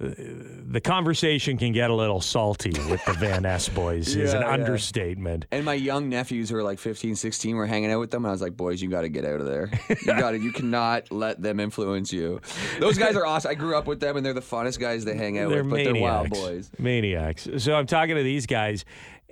the 0.00 0.80
conversation 0.80 1.58
can 1.58 1.72
get 1.72 1.90
a 1.90 1.94
little 1.94 2.20
salty 2.22 2.72
with 2.88 3.04
the 3.04 3.12
Van 3.14 3.44
S 3.44 3.68
boys. 3.68 4.08
is 4.16 4.32
an 4.32 4.40
Yeah, 4.40 4.46
yeah. 4.48 4.52
understatement. 4.54 5.44
And 5.50 5.64
my 5.64 5.74
young 5.74 6.08
nephews 6.08 6.48
who 6.48 6.56
are 6.56 6.62
like 6.62 6.78
15, 6.78 7.16
16 7.16 7.54
were 7.56 7.66
hanging 7.66 7.90
out 7.92 8.00
with 8.00 8.10
them. 8.10 8.24
And 8.24 8.30
I 8.30 8.32
was 8.32 8.40
like, 8.40 8.56
boys, 8.56 8.80
you 8.80 8.88
got 8.88 9.02
to 9.02 9.08
get 9.10 9.24
out 9.26 9.40
of 9.40 9.46
there. 9.46 9.70
You 9.88 10.06
got 10.06 10.30
to, 10.30 10.38
you 10.38 10.52
cannot 10.52 11.10
let 11.12 11.42
them 11.42 11.60
influence 11.60 12.12
you. 12.12 12.40
Those 12.78 12.96
guys 12.96 13.14
are 13.16 13.26
awesome. 13.26 13.50
I 13.50 13.54
grew 13.54 13.76
up 13.76 13.86
with 13.86 14.00
them 14.00 14.16
and 14.16 14.24
they're 14.24 14.32
the 14.32 14.40
funnest 14.40 14.78
guys 14.80 15.04
to 15.04 15.14
hang 15.14 15.38
out 15.38 15.50
They're 15.50 15.62
with, 15.64 15.70
but 15.70 15.84
they're 15.84 15.94
wild 16.02 16.30
maniacs. 16.30 16.38
boys. 16.40 16.70
Maniacs. 16.78 17.48
So 17.58 17.74
I'm 17.74 17.86
talking 17.86 18.16
to 18.16 18.22
these 18.22 18.46
guys 18.46 18.84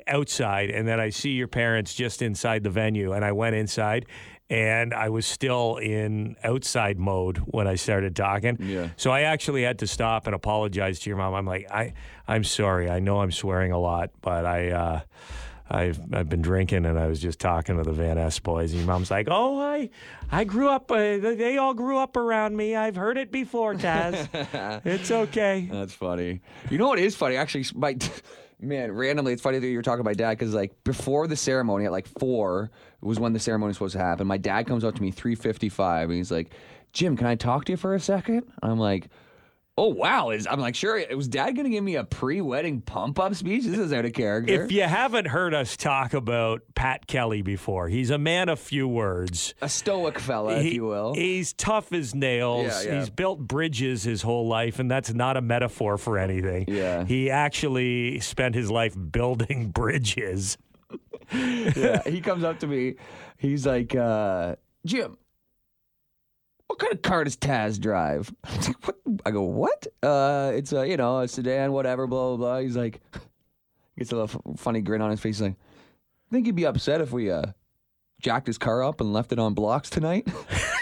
outside, 0.06 0.70
and 0.70 0.86
then 0.88 1.00
I 1.00 1.10
see 1.10 1.30
your 1.30 1.48
parents 1.48 1.94
just 1.94 2.22
inside 2.22 2.62
the 2.62 2.70
venue, 2.70 3.12
and 3.12 3.24
I 3.24 3.32
went 3.32 3.54
inside. 3.56 4.06
And 4.50 4.94
I 4.94 5.10
was 5.10 5.26
still 5.26 5.76
in 5.76 6.36
outside 6.42 6.98
mode 6.98 7.38
when 7.38 7.66
I 7.66 7.74
started 7.74 8.16
talking. 8.16 8.56
Yeah. 8.60 8.88
So 8.96 9.10
I 9.10 9.22
actually 9.22 9.62
had 9.62 9.80
to 9.80 9.86
stop 9.86 10.26
and 10.26 10.34
apologize 10.34 11.00
to 11.00 11.10
your 11.10 11.18
mom. 11.18 11.34
I'm 11.34 11.44
like, 11.46 11.70
I, 11.70 11.92
I'm 12.26 12.44
sorry. 12.44 12.88
I 12.88 12.98
know 12.98 13.20
I'm 13.20 13.32
swearing 13.32 13.72
a 13.72 13.78
lot, 13.78 14.10
but 14.22 14.46
I, 14.46 14.70
uh, 14.70 15.00
I've 15.70 16.00
I've 16.14 16.28
been 16.28 16.42
drinking 16.42 16.86
and 16.86 16.98
I 16.98 17.06
was 17.08 17.20
just 17.20 17.38
talking 17.38 17.76
to 17.76 17.82
the 17.82 17.92
Van 17.92 18.16
S 18.16 18.38
boys. 18.38 18.72
And 18.72 18.80
your 18.80 18.86
mom's 18.86 19.10
like, 19.10 19.28
"Oh, 19.30 19.60
I 19.60 19.90
I 20.30 20.44
grew 20.44 20.68
up. 20.68 20.90
Uh, 20.90 21.18
they 21.18 21.58
all 21.58 21.74
grew 21.74 21.98
up 21.98 22.16
around 22.16 22.56
me. 22.56 22.74
I've 22.74 22.96
heard 22.96 23.18
it 23.18 23.30
before, 23.30 23.74
Taz. 23.74 24.28
it's 24.84 25.10
okay." 25.10 25.68
That's 25.70 25.92
funny. 25.92 26.40
You 26.70 26.78
know 26.78 26.88
what 26.88 26.98
is 26.98 27.14
funny? 27.14 27.36
Actually, 27.36 27.66
my 27.74 27.98
man, 28.60 28.92
randomly, 28.92 29.32
it's 29.32 29.42
funny 29.42 29.58
that 29.58 29.66
you're 29.66 29.82
talking 29.82 30.00
about 30.00 30.16
dad 30.16 30.30
because 30.38 30.54
like 30.54 30.72
before 30.84 31.26
the 31.26 31.36
ceremony 31.36 31.84
at 31.84 31.92
like 31.92 32.06
four 32.18 32.70
was 33.00 33.20
when 33.20 33.32
the 33.32 33.38
ceremony 33.38 33.68
was 33.68 33.76
supposed 33.76 33.92
to 33.92 34.00
happen. 34.00 34.26
My 34.26 34.38
dad 34.38 34.66
comes 34.66 34.84
up 34.84 34.94
to 34.96 35.02
me 35.02 35.10
three 35.10 35.34
fifty 35.34 35.68
five 35.68 36.08
and 36.08 36.16
he's 36.16 36.30
like, 36.30 36.50
"Jim, 36.92 37.16
can 37.16 37.26
I 37.26 37.34
talk 37.34 37.64
to 37.66 37.72
you 37.72 37.76
for 37.76 37.94
a 37.94 38.00
second? 38.00 38.44
I'm 38.62 38.78
like. 38.78 39.08
Oh 39.80 39.86
wow! 39.94 40.30
Is 40.30 40.44
I'm 40.50 40.58
like 40.58 40.74
sure. 40.74 41.00
Was 41.14 41.28
Dad 41.28 41.54
gonna 41.54 41.68
give 41.70 41.84
me 41.84 41.94
a 41.94 42.02
pre-wedding 42.02 42.80
pump-up 42.80 43.36
speech? 43.36 43.62
This 43.64 43.78
is 43.78 43.92
out 43.92 44.04
of 44.04 44.12
character. 44.12 44.64
If 44.64 44.72
you 44.72 44.82
haven't 44.82 45.26
heard 45.28 45.54
us 45.54 45.76
talk 45.76 46.14
about 46.14 46.62
Pat 46.74 47.06
Kelly 47.06 47.42
before, 47.42 47.86
he's 47.88 48.10
a 48.10 48.18
man 48.18 48.48
of 48.48 48.58
few 48.58 48.88
words. 48.88 49.54
a 49.62 49.68
stoic 49.68 50.18
fella, 50.18 50.56
if 50.56 50.62
He- 50.64 50.74
you 50.74 50.86
will. 50.86 51.14
He's 51.14 51.52
tough 51.52 51.92
as 51.92 52.12
nails. 52.12 52.66
Yeah, 52.66 52.82
yeah. 52.94 52.98
He's 52.98 53.08
built 53.10 53.38
bridges 53.38 54.02
his 54.02 54.22
whole 54.22 54.48
life, 54.48 54.80
and 54.80 54.90
that's 54.90 55.14
not 55.14 55.36
a 55.36 55.40
metaphor 55.40 55.96
for 55.96 56.18
anything. 56.18 56.64
Yeah. 56.66 57.04
He 57.04 57.30
actually 57.30 58.18
spent 58.18 58.56
his 58.56 58.72
life 58.72 58.96
building 59.12 59.68
bridges. 59.70 60.58
yeah, 61.32 62.02
he 62.08 62.20
comes 62.20 62.42
up 62.42 62.58
to 62.60 62.66
me. 62.66 62.96
He's 63.36 63.64
like, 63.64 63.94
uh, 63.94 64.56
Jim, 64.84 65.18
what 66.68 66.78
kind 66.78 66.92
of 66.92 67.02
car 67.02 67.24
does 67.24 67.36
Taz 67.36 67.80
drive? 67.80 68.32
I 69.26 69.30
go, 69.30 69.42
what? 69.42 69.86
Uh, 70.02 70.52
it's 70.54 70.72
a, 70.72 70.86
you 70.88 70.96
know, 70.96 71.20
a 71.20 71.28
sedan, 71.28 71.72
whatever, 71.72 72.06
blah, 72.06 72.28
blah, 72.28 72.36
blah. 72.36 72.58
He's 72.60 72.76
like, 72.76 73.00
gets 73.98 74.12
a 74.12 74.16
little 74.16 74.40
f- 74.54 74.60
funny 74.60 74.80
grin 74.80 75.02
on 75.02 75.10
his 75.10 75.20
face. 75.20 75.38
He's 75.38 75.42
like, 75.48 75.56
I 75.56 76.30
think 76.30 76.46
he'd 76.46 76.54
be 76.54 76.66
upset 76.66 77.00
if 77.00 77.10
we, 77.10 77.30
uh, 77.30 77.42
jacked 78.20 78.46
his 78.46 78.58
car 78.58 78.82
up 78.82 79.00
and 79.00 79.12
left 79.12 79.32
it 79.32 79.38
on 79.38 79.54
blocks 79.54 79.90
tonight. 79.90 80.28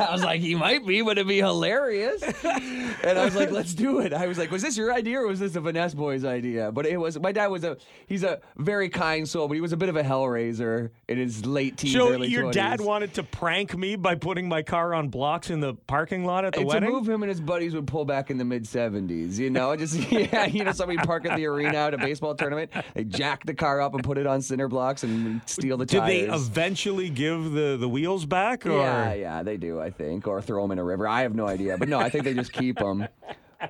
I 0.08 0.12
was 0.12 0.22
like, 0.24 0.40
he 0.40 0.54
might 0.54 0.86
be, 0.86 1.02
but 1.02 1.12
it'd 1.12 1.28
be 1.28 1.38
hilarious. 1.38 2.22
And 3.02 3.18
I 3.18 3.24
was 3.24 3.34
like, 3.34 3.50
let's 3.50 3.72
do 3.72 4.00
it. 4.00 4.12
I 4.12 4.26
was 4.26 4.36
like, 4.36 4.50
was 4.50 4.60
this 4.60 4.76
your 4.76 4.92
idea 4.92 5.20
or 5.20 5.26
was 5.26 5.40
this 5.40 5.56
a 5.56 5.60
Vanessa 5.60 5.96
boy's 5.96 6.22
idea? 6.22 6.70
But 6.70 6.84
it 6.84 6.98
was, 6.98 7.18
my 7.18 7.32
dad 7.32 7.46
was 7.46 7.64
a, 7.64 7.78
he's 8.06 8.24
a 8.24 8.40
very 8.58 8.90
kind 8.90 9.26
soul, 9.26 9.48
but 9.48 9.54
he 9.54 9.62
was 9.62 9.72
a 9.72 9.76
bit 9.78 9.88
of 9.88 9.96
a 9.96 10.02
hellraiser 10.02 10.90
in 11.08 11.16
his 11.16 11.46
late 11.46 11.78
teens, 11.78 11.94
So 11.94 12.10
early 12.10 12.28
your 12.28 12.50
20s. 12.50 12.52
dad 12.52 12.80
wanted 12.82 13.14
to 13.14 13.22
prank 13.22 13.74
me 13.74 13.96
by 13.96 14.16
putting 14.16 14.50
my 14.50 14.60
car 14.62 14.92
on 14.92 15.08
blocks 15.08 15.48
in 15.48 15.60
the 15.60 15.74
parking 15.86 16.26
lot 16.26 16.44
at 16.44 16.52
the 16.52 16.60
it's 16.60 16.68
wedding? 16.68 16.90
To 16.90 16.94
move 16.94 17.08
him 17.08 17.22
and 17.22 17.30
his 17.30 17.40
buddies 17.40 17.74
would 17.74 17.86
pull 17.86 18.04
back 18.04 18.30
in 18.30 18.36
the 18.36 18.44
mid 18.44 18.64
70s, 18.64 19.38
you 19.38 19.48
know? 19.48 19.74
Just, 19.76 19.94
yeah, 20.12 20.44
you 20.44 20.62
know, 20.64 20.72
somebody 20.72 20.98
park 20.98 21.24
at 21.24 21.36
the 21.36 21.46
arena 21.46 21.78
at 21.78 21.94
a 21.94 21.98
baseball 21.98 22.34
tournament. 22.34 22.70
They 22.92 23.04
jack 23.04 23.46
the 23.46 23.54
car 23.54 23.80
up 23.80 23.94
and 23.94 24.04
put 24.04 24.18
it 24.18 24.26
on 24.26 24.42
cinder 24.42 24.68
blocks 24.68 25.04
and 25.04 25.40
steal 25.46 25.78
the 25.78 25.86
Did 25.86 26.00
tires. 26.00 26.12
Did 26.12 26.28
they 26.28 26.34
eventually 26.34 27.08
give 27.08 27.52
the, 27.52 27.78
the 27.80 27.88
wheels 27.88 28.26
back? 28.26 28.66
Or? 28.66 28.76
Yeah, 28.76 29.14
yeah, 29.14 29.42
they 29.42 29.56
do, 29.56 29.80
I 29.80 29.89
think, 29.90 30.26
or 30.26 30.40
throw 30.42 30.62
them 30.62 30.70
in 30.72 30.78
a 30.78 30.84
river. 30.84 31.06
I 31.06 31.22
have 31.22 31.34
no 31.34 31.46
idea, 31.46 31.76
but 31.78 31.88
no, 31.88 31.98
I 31.98 32.08
think 32.10 32.24
they 32.24 32.34
just 32.34 32.52
keep 32.52 32.78
them. 32.78 33.06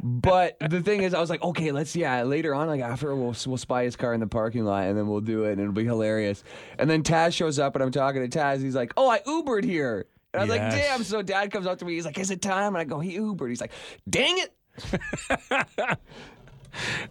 But 0.02 0.56
the 0.60 0.80
thing 0.80 1.02
is, 1.02 1.14
I 1.14 1.20
was 1.20 1.30
like, 1.30 1.42
okay, 1.42 1.72
let's 1.72 1.96
yeah. 1.96 2.22
Later 2.22 2.54
on, 2.54 2.68
like 2.68 2.80
after 2.80 3.14
we'll 3.16 3.34
we'll 3.46 3.56
spy 3.56 3.82
his 3.84 3.96
car 3.96 4.14
in 4.14 4.20
the 4.20 4.26
parking 4.28 4.64
lot, 4.64 4.84
and 4.84 4.96
then 4.96 5.08
we'll 5.08 5.20
do 5.20 5.44
it, 5.44 5.52
and 5.52 5.60
it'll 5.62 5.72
be 5.72 5.84
hilarious. 5.84 6.44
And 6.78 6.88
then 6.88 7.02
Taz 7.02 7.32
shows 7.34 7.58
up, 7.58 7.74
and 7.74 7.82
I'm 7.82 7.90
talking 7.90 8.28
to 8.28 8.38
Taz. 8.38 8.62
He's 8.62 8.76
like, 8.76 8.92
oh, 8.96 9.08
I 9.10 9.18
Ubered 9.20 9.64
here. 9.64 10.06
And 10.32 10.42
I 10.42 10.44
was 10.44 10.54
Yes. 10.54 10.72
like, 10.72 10.82
damn. 10.82 11.02
So 11.02 11.22
Dad 11.22 11.50
comes 11.50 11.66
up 11.66 11.78
to 11.80 11.84
me. 11.84 11.94
He's 11.94 12.04
like, 12.06 12.18
is 12.20 12.30
it 12.30 12.40
time? 12.40 12.76
And 12.76 12.78
I 12.78 12.84
go, 12.84 13.00
he 13.00 13.18
Ubered. 13.18 13.48
He's 13.48 13.60
like, 13.60 13.72
dang 14.08 14.38
it. 14.38 14.54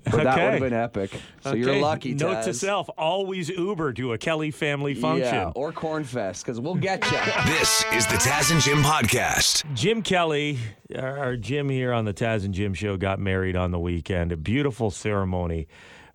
But 0.06 0.24
that 0.24 0.36
would 0.36 0.52
have 0.54 0.60
been 0.60 0.74
epic. 0.74 1.12
So 1.42 1.54
you're 1.54 1.76
lucky, 1.80 2.16
Taz. 2.16 2.20
Note 2.20 2.44
to 2.46 2.54
self: 2.54 2.90
always 2.98 3.50
Uber 3.50 3.94
to 3.94 4.14
a 4.14 4.18
Kelly 4.18 4.52
family 4.52 4.94
function. 4.94 5.34
Yeah, 5.34 5.52
or 5.56 5.72
Cornfest, 5.72 6.44
because 6.44 6.60
we'll 6.60 6.76
get 6.76 7.04
you. 7.12 7.18
This 7.46 7.84
is 7.94 8.06
the 8.08 8.16
Taz 8.16 8.52
and 8.52 8.62
Jim 8.62 8.82
podcast. 8.84 9.64
Jim 9.74 10.02
Kelly, 10.02 10.60
our 10.98 11.18
our 11.18 11.36
Jim 11.36 11.70
here 11.70 11.94
on 11.94 12.06
the 12.06 12.14
Taz 12.14 12.46
and 12.46 12.54
Jim 12.54 12.74
show, 12.74 12.98
got 12.98 13.20
married 13.20 13.56
on 13.56 13.72
the 13.72 13.80
weekend. 13.80 14.32
A 14.32 14.38
beautiful 14.38 14.92
ceremony. 14.92 15.68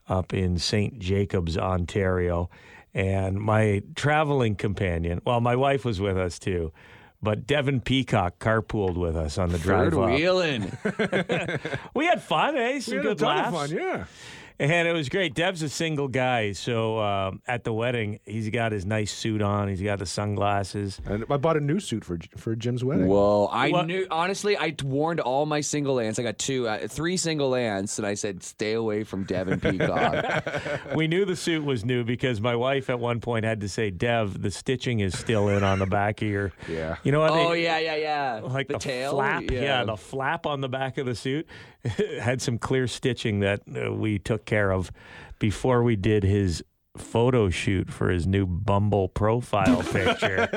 up 0.09 0.35
in 0.35 0.59
St. 0.59 0.99
Jacobs, 0.99 1.57
Ontario. 1.57 2.51
And 2.93 3.41
my 3.41 3.83
traveling 3.97 4.55
companion, 4.55 5.21
well, 5.25 5.41
my 5.41 5.57
wife 5.57 5.85
was 5.85 6.01
with 6.01 6.17
us 6.17 6.39
too, 6.39 6.73
but 7.25 7.47
Devin 7.47 7.81
Peacock 7.81 8.38
carpooled 8.38 8.95
with 8.97 9.16
us 9.16 9.38
on 9.38 9.49
the 9.50 9.59
drive 9.59 9.93
Third 9.93 10.02
up. 10.02 10.11
wheeling. 10.11 10.73
We 11.95 12.07
had 12.07 12.23
fun, 12.23 12.57
eh? 12.57 12.81
Some 12.81 12.93
We 12.93 12.97
had 12.99 13.07
a 13.07 13.09
good 13.11 13.19
ton 13.19 13.37
laughs. 13.37 13.49
of 13.49 13.54
fun, 13.54 13.71
yeah. 13.78 14.04
And 14.61 14.87
it 14.87 14.92
was 14.92 15.08
great. 15.08 15.34
Dev's 15.34 15.62
a 15.62 15.68
single 15.68 16.06
guy, 16.06 16.52
so 16.52 17.00
um, 17.00 17.42
at 17.49 17.64
the 17.64 17.73
wedding, 17.73 18.20
he's 18.25 18.50
got 18.50 18.70
his 18.70 18.87
nice 18.87 19.11
suit 19.12 19.42
on. 19.42 19.66
He's 19.68 19.82
got 19.82 19.99
the 19.99 20.06
sunglasses. 20.06 21.00
And 21.06 21.25
I 21.28 21.37
bought 21.38 21.56
a 21.56 21.61
new 21.61 21.80
suit 21.80 22.04
for 22.04 22.18
for 22.37 22.54
Jim's 22.54 22.84
wedding. 22.84 23.08
Whoa! 23.08 23.46
I 23.46 23.70
What- 23.70 23.87
knew 23.88 24.06
honestly. 24.12 24.56
I 24.56 24.75
warned 24.84 25.18
all 25.18 25.44
my 25.44 25.61
single 25.61 25.99
aunts. 25.99 26.20
I 26.20 26.23
got 26.23 26.38
two, 26.38 26.68
uh, 26.68 26.87
three 26.87 27.16
single 27.16 27.54
aunts, 27.56 27.99
and 27.99 28.06
I 28.06 28.14
said, 28.14 28.44
"Stay 28.44 28.75
away 28.75 29.02
from 29.02 29.25
Devin 29.25 29.58
Peacock." 29.58 30.44
we 30.94 31.08
knew 31.08 31.25
the 31.25 31.37
suit 31.37 31.64
was 31.64 31.84
new 31.84 32.04
because 32.04 32.40
my 32.40 32.54
wife 32.54 32.88
at 32.90 33.00
one 33.00 33.18
point 33.20 33.44
had 33.44 33.61
to 33.62 33.68
say, 33.68 33.90
"Dev, 33.90 34.40
the 34.40 34.52
stitching 34.52 35.00
is 35.00 35.18
still 35.18 35.49
in 35.49 35.64
on 35.64 35.80
the 35.80 35.87
back 35.87 36.23
of 36.23 36.28
your." 36.28 36.52
Yeah. 36.68 36.96
You 37.02 37.11
know 37.11 37.20
what? 37.20 37.30
oh 37.32 37.50
they- 37.50 37.64
yeah, 37.64 37.78
yeah, 37.78 37.96
yeah. 37.96 38.40
Like 38.44 38.68
the, 38.68 38.78
tail. 38.78 39.12
flap, 39.14 39.50
yeah. 39.50 39.82
the 39.82 39.96
flap 39.96 40.46
on 40.46 40.61
the 40.61 40.68
back 40.68 40.96
of 40.99 41.06
the 41.06 41.14
suit 41.16 41.49
had 42.21 42.41
some 42.41 42.59
clear 42.59 42.87
stitching 42.87 43.41
that 43.41 43.62
uh, 43.75 43.93
we 43.93 44.19
took 44.19 44.45
care 44.45 44.73
of 44.73 44.91
before 45.38 45.83
we 45.83 45.97
did 45.97 46.23
his 46.23 46.64
photo 46.97 47.51
shoot 47.51 47.91
for 47.91 48.09
his 48.11 48.27
new 48.27 48.47
Bumble 48.47 49.09
profile 49.09 49.83
picture. 49.93 50.49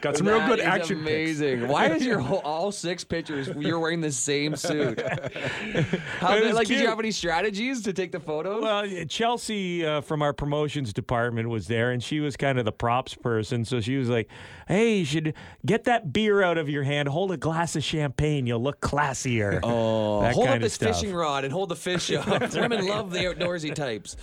Got 0.00 0.16
some 0.16 0.28
real 0.28 0.46
good 0.46 0.60
is 0.60 0.64
action 0.64 0.98
pics. 0.98 1.40
Amazing. 1.40 1.68
Why 1.68 1.86
is 1.88 2.04
your 2.04 2.18
whole, 2.20 2.38
all 2.38 2.70
six 2.72 3.04
pictures? 3.04 3.48
You're 3.56 3.78
wearing 3.80 4.00
the 4.00 4.12
same 4.12 4.54
suit. 4.56 5.00
How 6.20 6.34
It 6.36 6.40
did, 6.40 6.46
was 6.46 6.54
like, 6.54 6.68
did 6.68 6.80
you 6.80 6.86
have 6.88 6.98
any 6.98 7.10
strategies 7.10 7.82
to 7.82 7.92
take 7.92 8.12
the 8.12 8.20
photos? 8.20 8.62
Well, 8.62 8.86
Chelsea 9.08 9.84
uh, 9.84 10.00
from 10.02 10.22
our 10.22 10.32
promotions 10.32 10.92
department 10.92 11.48
was 11.48 11.66
there, 11.66 11.90
and 11.90 12.02
she 12.02 12.20
was 12.20 12.36
kind 12.36 12.58
of 12.58 12.64
the 12.64 12.72
props 12.72 13.14
person. 13.14 13.64
So 13.64 13.80
she 13.80 13.96
was 13.96 14.08
like, 14.08 14.28
"Hey, 14.66 14.98
you 14.98 15.04
should 15.04 15.34
get 15.66 15.84
that 15.84 16.12
beer 16.12 16.42
out 16.42 16.58
of 16.58 16.68
your 16.68 16.84
hand. 16.84 17.08
Hold 17.08 17.32
a 17.32 17.36
glass 17.36 17.76
of 17.76 17.82
champagne. 17.84 18.46
You'll 18.46 18.62
look 18.62 18.80
classier." 18.80 19.60
Oh, 19.62 20.22
that 20.22 20.34
hold 20.34 20.48
up 20.48 20.56
of 20.56 20.62
this 20.62 20.74
stuff. 20.74 20.94
fishing 20.96 21.14
rod 21.14 21.44
and 21.44 21.52
hold 21.52 21.68
the 21.68 21.76
fish 21.76 22.10
up. 22.12 22.26
Women 22.54 22.86
love 22.86 23.10
the 23.10 23.20
outdoorsy 23.20 23.74
types. 23.74 24.16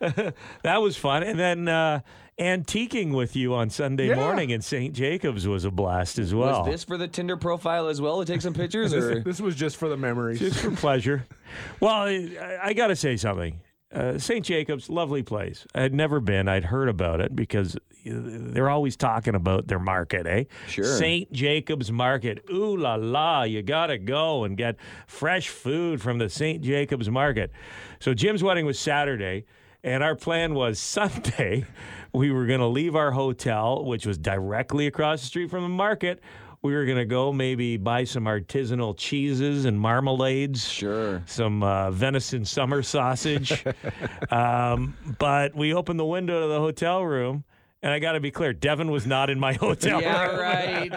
That 0.62 0.82
was 0.82 0.96
fun. 0.96 1.22
And 1.22 1.38
then 1.38 1.68
uh, 1.68 2.00
antiquing 2.38 3.14
with 3.14 3.36
you 3.36 3.54
on 3.54 3.70
Sunday 3.70 4.08
Yeah. 4.08 4.16
morning 4.16 4.50
in 4.50 4.60
St. 4.60 4.94
Jacobs 4.94 5.46
was 5.46 5.64
a 5.64 5.70
blast 5.70 6.18
as 6.18 6.34
well. 6.34 6.62
Was 6.64 6.72
this 6.72 6.84
for 6.84 6.96
the 6.98 7.08
Tinder 7.08 7.36
profile 7.36 7.88
as 7.88 8.00
well 8.00 8.18
to 8.20 8.24
take 8.30 8.42
some 8.42 8.54
pictures? 8.54 8.92
Or 8.94 9.14
This, 9.16 9.24
this 9.24 9.40
was 9.40 9.54
just 9.56 9.76
for 9.76 9.88
the 9.88 9.96
memories. 9.96 10.38
Just 10.40 10.60
for 10.60 10.70
pleasure. 10.72 11.24
Well, 11.78 11.94
I, 11.94 12.58
I 12.62 12.72
got 12.72 12.88
to 12.88 12.96
say 12.96 13.16
something. 13.16 13.60
Uh, 13.94 14.18
St. 14.18 14.44
Jacobs, 14.44 14.90
lovely 14.90 15.22
place. 15.22 15.66
I 15.74 15.82
had 15.82 15.94
never 15.94 16.18
been. 16.18 16.48
I'd 16.48 16.64
heard 16.64 16.88
about 16.88 17.20
it 17.20 17.36
because 17.36 17.76
they're 18.04 18.68
always 18.68 18.96
talking 18.96 19.34
about 19.34 19.68
their 19.68 19.78
market, 19.78 20.26
eh? 20.26 20.44
Sure. 20.66 20.84
St. 20.84 21.30
Jacobs 21.32 21.92
Market. 21.92 22.44
Ooh 22.50 22.76
la 22.76 22.96
la. 22.96 23.44
You 23.44 23.62
got 23.62 23.86
to 23.86 23.98
go 23.98 24.44
and 24.44 24.56
get 24.56 24.76
fresh 25.06 25.48
food 25.48 26.02
from 26.02 26.18
the 26.18 26.28
St. 26.28 26.60
Jacobs 26.60 27.08
Market. 27.08 27.52
So 28.00 28.14
Jim's 28.14 28.42
wedding 28.42 28.66
was 28.66 28.78
Saturday, 28.78 29.44
and 29.84 30.02
our 30.02 30.16
plan 30.16 30.54
was 30.54 30.78
Sunday. 30.80 31.64
We 32.12 32.30
were 32.30 32.46
going 32.46 32.60
to 32.60 32.66
leave 32.66 32.96
our 32.96 33.12
hotel, 33.12 33.84
which 33.84 34.06
was 34.06 34.18
directly 34.18 34.86
across 34.86 35.20
the 35.20 35.26
street 35.26 35.50
from 35.50 35.62
the 35.62 35.68
market. 35.68 36.20
We 36.64 36.72
were 36.74 36.86
going 36.86 36.96
to 36.96 37.04
go 37.04 37.30
maybe 37.30 37.76
buy 37.76 38.04
some 38.04 38.24
artisanal 38.24 38.96
cheeses 38.96 39.66
and 39.66 39.78
marmalades 39.78 40.66
sure. 40.66 41.22
some 41.26 41.62
uh, 41.62 41.90
venison 41.90 42.46
summer 42.46 42.82
sausage. 42.82 43.62
um, 44.30 44.96
but 45.18 45.54
we 45.54 45.74
opened 45.74 46.00
the 46.00 46.06
window 46.06 46.40
to 46.40 46.46
the 46.46 46.58
hotel 46.60 47.04
room, 47.04 47.44
and 47.82 47.92
I 47.92 47.98
got 47.98 48.12
to 48.12 48.20
be 48.20 48.30
clear, 48.30 48.54
Devin 48.54 48.90
was 48.90 49.06
not 49.06 49.28
in 49.28 49.38
my 49.38 49.52
hotel 49.60 50.00
Yeah, 50.00 50.26
room. 50.26 50.40
right. 50.40 50.90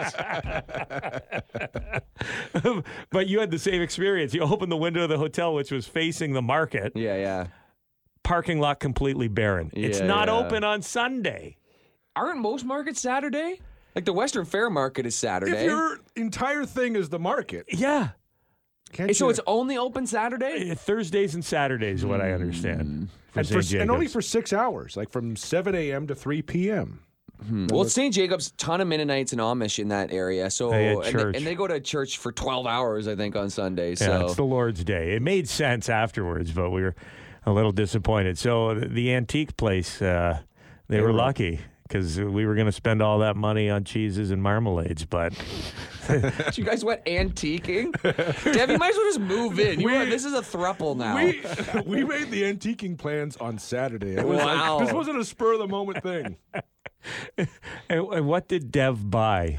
but 3.10 3.26
you 3.28 3.38
had 3.40 3.50
the 3.50 3.58
same 3.58 3.82
experience. 3.82 4.32
You 4.32 4.40
opened 4.44 4.72
the 4.72 4.76
window 4.78 5.02
of 5.02 5.10
the 5.10 5.18
hotel, 5.18 5.52
which 5.52 5.70
was 5.70 5.86
facing 5.86 6.32
the 6.32 6.40
market, 6.40 6.92
Yeah, 6.94 7.16
yeah. 7.16 7.46
parking 8.24 8.58
lot 8.58 8.80
completely 8.80 9.28
barren. 9.28 9.70
it's 9.74 10.00
not 10.00 10.28
yeah. 10.28 10.34
open 10.34 10.64
on 10.64 10.80
Sunday. 10.80 11.58
Aren't 12.16 12.40
most 12.40 12.64
markets 12.64 13.02
Saturday? 13.02 13.60
Like 13.98 14.04
the 14.04 14.12
Western 14.12 14.44
Fair 14.44 14.70
Market 14.70 15.06
is 15.06 15.16
Saturday. 15.16 15.50
if 15.56 15.64
your 15.64 15.98
entire 16.14 16.64
thing 16.64 16.94
is 16.94 17.08
the 17.08 17.18
market, 17.18 17.66
Yeah. 17.68 18.10
can't 18.92 19.16
so 19.16 19.24
you? 19.24 19.30
it's 19.30 19.40
only 19.44 19.76
open 19.76 20.06
Saturday? 20.06 20.70
Uh, 20.70 20.76
Thursdays 20.76 21.34
and 21.34 21.44
Saturdays, 21.44 21.98
is 21.98 22.06
what 22.06 22.20
I 22.20 22.30
understand. 22.30 23.08
for 23.32 23.40
and, 23.40 23.48
for, 23.48 23.76
and 23.76 23.90
only 23.90 24.06
for 24.06 24.22
six 24.22 24.52
hours, 24.52 24.96
like 24.96 25.10
from 25.10 25.34
7 25.34 25.74
a.m. 25.74 26.06
to 26.06 26.14
3 26.14 26.42
p.m. 26.42 27.00
Well, 27.50 27.82
it's 27.82 27.92
St. 27.92 28.14
Jacob's, 28.14 28.52
ton 28.52 28.80
of 28.80 28.86
Mennonites 28.86 29.32
and 29.32 29.40
Amish 29.40 29.80
in 29.80 29.88
that 29.88 30.12
area. 30.12 30.48
So 30.48 30.70
They 30.70 30.94
and, 30.94 31.04
church. 31.04 31.36
and 31.36 31.44
they 31.44 31.56
go 31.56 31.66
to 31.66 31.80
church 31.80 32.18
for 32.18 32.30
12 32.30 32.68
hours, 32.68 33.08
I 33.08 33.16
think, 33.16 33.34
on 33.34 33.50
Sunday. 33.50 33.96
Yeah, 34.00 34.26
it's 34.26 34.36
the 34.36 34.44
Lord's 34.44 34.84
Day. 34.84 35.16
It 35.16 35.22
made 35.22 35.48
sense 35.48 35.88
afterwards, 35.88 36.52
but 36.52 36.70
we 36.70 36.82
were 36.82 36.94
a 37.46 37.50
little 37.52 37.72
disappointed. 37.72 38.38
So 38.38 38.74
the, 38.76 38.86
the 38.86 39.12
antique 39.12 39.56
place, 39.56 40.00
uh, 40.00 40.38
they, 40.86 41.00
were, 41.00 41.12
lucky 41.12 41.58
because 41.88 42.20
we 42.20 42.44
were 42.46 42.54
going 42.54 42.66
to 42.66 42.72
spend 42.72 43.00
all 43.02 43.18
that 43.20 43.34
money 43.36 43.70
on 43.70 43.84
cheeses 43.84 44.30
and 44.30 44.42
marmalades. 44.42 45.08
But 45.08 45.32
you 46.58 46.64
guys 46.64 46.84
went 46.84 47.04
antiquing? 47.06 47.92
Dev, 48.02 48.70
you 48.70 48.78
might 48.78 48.90
as 48.90 48.96
well 48.96 49.06
just 49.06 49.20
move 49.20 49.58
in. 49.58 49.80
You 49.80 49.88
are, 49.88 50.04
this 50.06 50.24
is 50.24 50.34
a 50.34 50.42
thruple 50.42 50.96
now. 50.96 51.16
We 51.16 51.40
we 51.84 52.04
made 52.04 52.30
the 52.30 52.42
antiquing 52.42 52.96
plans 52.98 53.36
on 53.38 53.58
Saturday. 53.58 54.16
It 54.16 54.26
was 54.26 54.38
Wow. 54.38 54.76
like, 54.78 54.86
this 54.86 54.94
wasn't 54.94 55.18
a 55.18 55.24
spur 55.24 55.54
of 55.54 55.58
the 55.60 55.66
moment 55.68 56.02
thing. 56.02 56.36
and, 57.38 57.48
and 57.88 58.26
what 58.26 58.48
did 58.48 58.70
Dev 58.70 59.10
buy? 59.10 59.58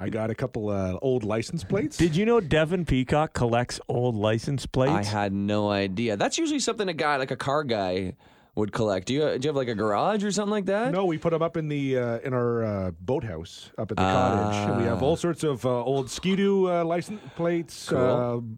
I 0.00 0.08
got 0.08 0.30
a 0.30 0.34
couple 0.34 0.68
uh, 0.68 0.98
old 1.00 1.22
license 1.22 1.62
plates. 1.62 1.96
Did 1.96 2.16
you 2.16 2.26
know 2.26 2.40
Devin 2.40 2.84
Peacock 2.86 3.34
collects 3.34 3.78
old 3.88 4.16
license 4.16 4.66
plates? 4.66 4.92
I 4.92 5.04
had 5.04 5.32
no 5.32 5.70
idea. 5.70 6.16
That's 6.16 6.38
usually 6.38 6.58
something 6.58 6.88
a 6.88 6.92
guy, 6.92 7.16
like 7.18 7.30
a 7.30 7.36
car 7.36 7.62
guy, 7.62 8.14
would 8.54 8.72
collect. 8.72 9.06
Do 9.06 9.14
you, 9.14 9.20
do 9.20 9.46
you 9.46 9.48
have 9.48 9.56
like 9.56 9.68
a 9.68 9.74
garage 9.74 10.24
or 10.24 10.30
something 10.30 10.50
like 10.50 10.66
that? 10.66 10.92
No, 10.92 11.06
we 11.06 11.16
put 11.18 11.30
them 11.30 11.42
up 11.42 11.56
in 11.56 11.68
the 11.68 11.96
uh, 11.98 12.18
in 12.18 12.34
our 12.34 12.64
uh, 12.64 12.90
boathouse 13.00 13.70
up 13.78 13.90
at 13.90 13.96
the 13.96 14.02
cottage. 14.02 14.56
And 14.68 14.78
we 14.78 14.84
have 14.84 15.02
all 15.02 15.16
sorts 15.16 15.42
of 15.42 15.64
uh, 15.64 15.82
old 15.82 16.10
Ski-Doo 16.10 16.70
uh, 16.70 16.84
license 16.84 17.20
plates, 17.34 17.88
Cool. 17.88 17.98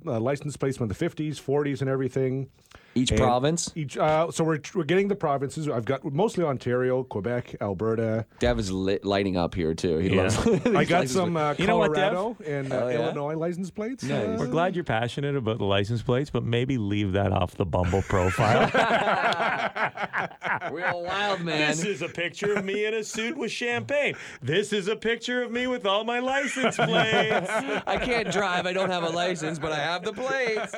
uh, 0.07 0.11
uh, 0.17 0.21
license 0.21 0.57
plates 0.57 0.77
from 0.79 0.89
the 0.89 0.95
50s, 0.95 1.41
40s, 1.41 1.81
and 1.81 1.89
everything. 1.89 2.49
Each 2.95 3.11
And 3.11 3.21
province? 3.21 3.73
Each, 3.75 3.99
uh, 3.99 4.31
so 4.31 4.45
we're, 4.45 4.61
we're 4.75 4.85
getting 4.85 5.09
the 5.09 5.17
provinces. 5.17 5.69
I've 5.69 5.85
got 5.85 6.05
mostly 6.05 6.45
Ontario, 6.45 7.03
Quebec, 7.03 7.57
Alberta. 7.61 8.27
Dev 8.39 8.59
is 8.59 8.71
lit, 8.71 9.05
lighting 9.05 9.37
up 9.37 9.55
here 9.55 9.75
too. 9.75 9.99
He 9.99 10.15
Yeah. 10.15 10.23
loves. 10.23 10.67
I 10.75 10.85
got 10.85 11.09
some 11.09 11.37
uh, 11.37 11.55
You 11.59 11.67
know 11.67 11.79
what, 11.79 11.95
Colorado 11.95 12.37
and 12.47 12.73
uh, 12.73 12.79
Hell 12.79 12.91
yeah. 12.93 12.99
Illinois 13.01 13.35
license 13.37 13.71
plates. 13.71 14.05
Nice. 14.05 14.39
We're 14.39 14.47
glad 14.47 14.75
you're 14.75 14.85
passionate 14.85 15.37
about 15.37 15.59
the 15.59 15.65
license 15.65 16.03
plates, 16.03 16.31
but 16.31 16.45
maybe 16.45 16.79
leave 16.79 17.13
that 17.13 17.33
off 17.33 17.55
the 17.57 17.67
Bumble 17.67 18.03
profile. 18.03 18.71
plates. 18.75 20.73
Real 20.73 21.03
wild 21.03 21.41
man. 21.41 21.71
This 21.71 21.85
is 21.85 22.03
a 22.03 22.09
picture 22.09 22.55
of 22.55 22.65
me 22.65 22.87
in 22.87 22.95
a 22.95 23.05
suit 23.05 23.37
with 23.37 23.51
champagne. 23.51 24.15
This 24.43 24.73
is 24.73 24.89
a 24.89 24.97
picture 24.97 25.43
of 25.43 25.51
me 25.51 25.67
with 25.67 25.87
all 25.87 26.05
my 26.05 26.21
license 26.21 26.77
plates. 26.77 27.51
I 27.87 27.99
can't 28.03 28.31
drive. 28.31 28.67
I 28.67 28.73
don't 28.73 28.91
have 28.91 29.03
a 29.05 29.11
license, 29.11 29.59
but 29.59 29.73
I 29.73 29.79
have 29.81 30.05
the 30.05 30.13
plates. 30.13 30.73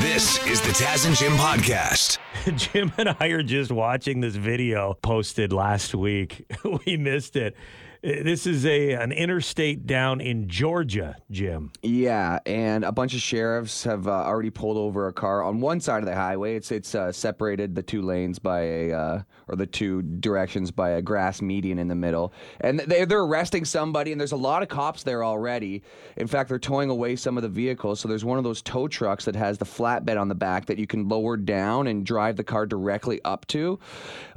This 0.00 0.44
is 0.46 0.60
the 0.60 0.72
Taz 0.72 1.06
and 1.06 1.16
Jim 1.16 1.29
podcast. 1.36 2.18
Jim 2.56 2.92
and 2.98 3.14
I 3.20 3.26
are 3.28 3.42
just 3.42 3.70
watching 3.70 4.20
this 4.20 4.36
video 4.36 4.94
posted 5.02 5.52
last 5.52 5.94
week. 5.94 6.44
we 6.86 6.96
missed 6.96 7.36
it. 7.36 7.56
This 8.02 8.46
is 8.46 8.64
a 8.64 8.92
an 8.94 9.12
interstate 9.12 9.86
down 9.86 10.22
in 10.22 10.48
Georgia, 10.48 11.16
Jim. 11.30 11.70
Yeah, 11.82 12.38
and 12.46 12.82
a 12.82 12.92
bunch 12.92 13.12
of 13.12 13.20
sheriffs 13.20 13.84
have 13.84 14.08
uh, 14.08 14.10
already 14.10 14.48
pulled 14.48 14.78
over 14.78 15.06
a 15.08 15.12
car 15.12 15.42
on 15.42 15.60
one 15.60 15.80
side 15.80 15.98
of 15.98 16.06
the 16.06 16.14
highway. 16.14 16.56
It's 16.56 16.72
it's 16.72 16.94
uh, 16.94 17.12
separated 17.12 17.74
the 17.74 17.82
two 17.82 18.00
lanes 18.00 18.38
by 18.38 18.60
a 18.60 18.92
uh, 18.92 19.22
or 19.48 19.56
the 19.56 19.66
two 19.66 20.00
directions 20.00 20.70
by 20.70 20.90
a 20.90 21.02
grass 21.02 21.42
median 21.42 21.78
in 21.78 21.88
the 21.88 21.94
middle, 21.94 22.32
and 22.62 22.80
they 22.80 23.04
they're 23.04 23.20
arresting 23.20 23.66
somebody. 23.66 24.12
And 24.12 24.20
there's 24.20 24.32
a 24.32 24.36
lot 24.36 24.62
of 24.62 24.70
cops 24.70 25.02
there 25.02 25.22
already. 25.22 25.82
In 26.16 26.26
fact, 26.26 26.48
they're 26.48 26.58
towing 26.58 26.88
away 26.88 27.16
some 27.16 27.36
of 27.36 27.42
the 27.42 27.50
vehicles. 27.50 28.00
So 28.00 28.08
there's 28.08 28.24
one 28.24 28.38
of 28.38 28.44
those 28.44 28.62
tow 28.62 28.88
trucks 28.88 29.26
that 29.26 29.36
has 29.36 29.58
the 29.58 29.66
flatbed 29.66 30.18
on 30.18 30.28
the 30.28 30.34
back 30.34 30.64
that 30.66 30.78
you 30.78 30.86
can 30.86 31.06
lower 31.06 31.36
down 31.36 31.86
and 31.86 32.06
drive 32.06 32.36
the 32.36 32.44
car 32.44 32.64
directly 32.64 33.20
up 33.26 33.46
to, 33.48 33.78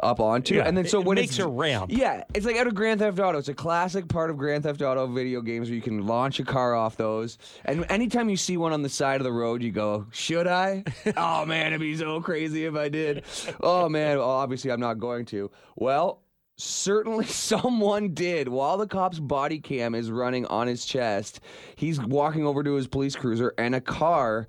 up 0.01 0.19
onto. 0.19 0.55
Yeah, 0.55 0.67
and 0.67 0.75
then 0.75 0.85
so 0.85 0.99
it 0.99 1.05
when 1.05 1.15
makes 1.15 1.29
it's 1.29 1.39
a 1.39 1.47
ramp. 1.47 1.91
yeah, 1.93 2.25
it's 2.33 2.45
like 2.45 2.57
out 2.57 2.67
of 2.67 2.75
Grand 2.75 2.99
Theft 2.99 3.19
Auto. 3.19 3.37
It's 3.37 3.52
a 3.53 3.55
classic 3.55 4.07
part 4.07 4.31
of 4.31 4.37
Grand 4.37 4.63
Theft 4.63 4.81
Auto 4.81 5.05
video 5.05 5.39
games 5.39 5.69
where 5.69 5.75
you 5.75 5.81
can 5.81 6.07
launch 6.07 6.39
a 6.39 6.43
car 6.43 6.73
off 6.73 6.97
those. 6.97 7.37
And 7.65 7.85
anytime 7.89 8.27
you 8.27 8.35
see 8.35 8.57
one 8.57 8.73
on 8.73 8.81
the 8.81 8.89
side 8.89 9.21
of 9.21 9.25
the 9.25 9.31
road, 9.31 9.61
you 9.61 9.71
go, 9.71 10.07
"Should 10.09 10.47
I?" 10.47 10.83
oh 11.17 11.45
man, 11.45 11.67
it'd 11.67 11.79
be 11.79 11.95
so 11.95 12.19
crazy 12.19 12.65
if 12.65 12.73
I 12.73 12.89
did. 12.89 13.23
Oh 13.61 13.87
man, 13.89 14.17
well, 14.17 14.29
obviously 14.29 14.71
I'm 14.71 14.79
not 14.79 14.95
going 14.99 15.25
to. 15.27 15.51
Well. 15.75 16.19
Certainly, 16.55 17.25
someone 17.29 18.13
did. 18.13 18.47
While 18.47 18.77
the 18.77 18.85
cop's 18.85 19.17
body 19.17 19.57
cam 19.57 19.95
is 19.95 20.11
running 20.11 20.45
on 20.45 20.67
his 20.67 20.85
chest, 20.85 21.39
he's 21.75 21.99
walking 21.99 22.45
over 22.45 22.61
to 22.61 22.75
his 22.75 22.87
police 22.87 23.15
cruiser, 23.15 23.55
and 23.57 23.73
a 23.73 23.81
car 23.81 24.47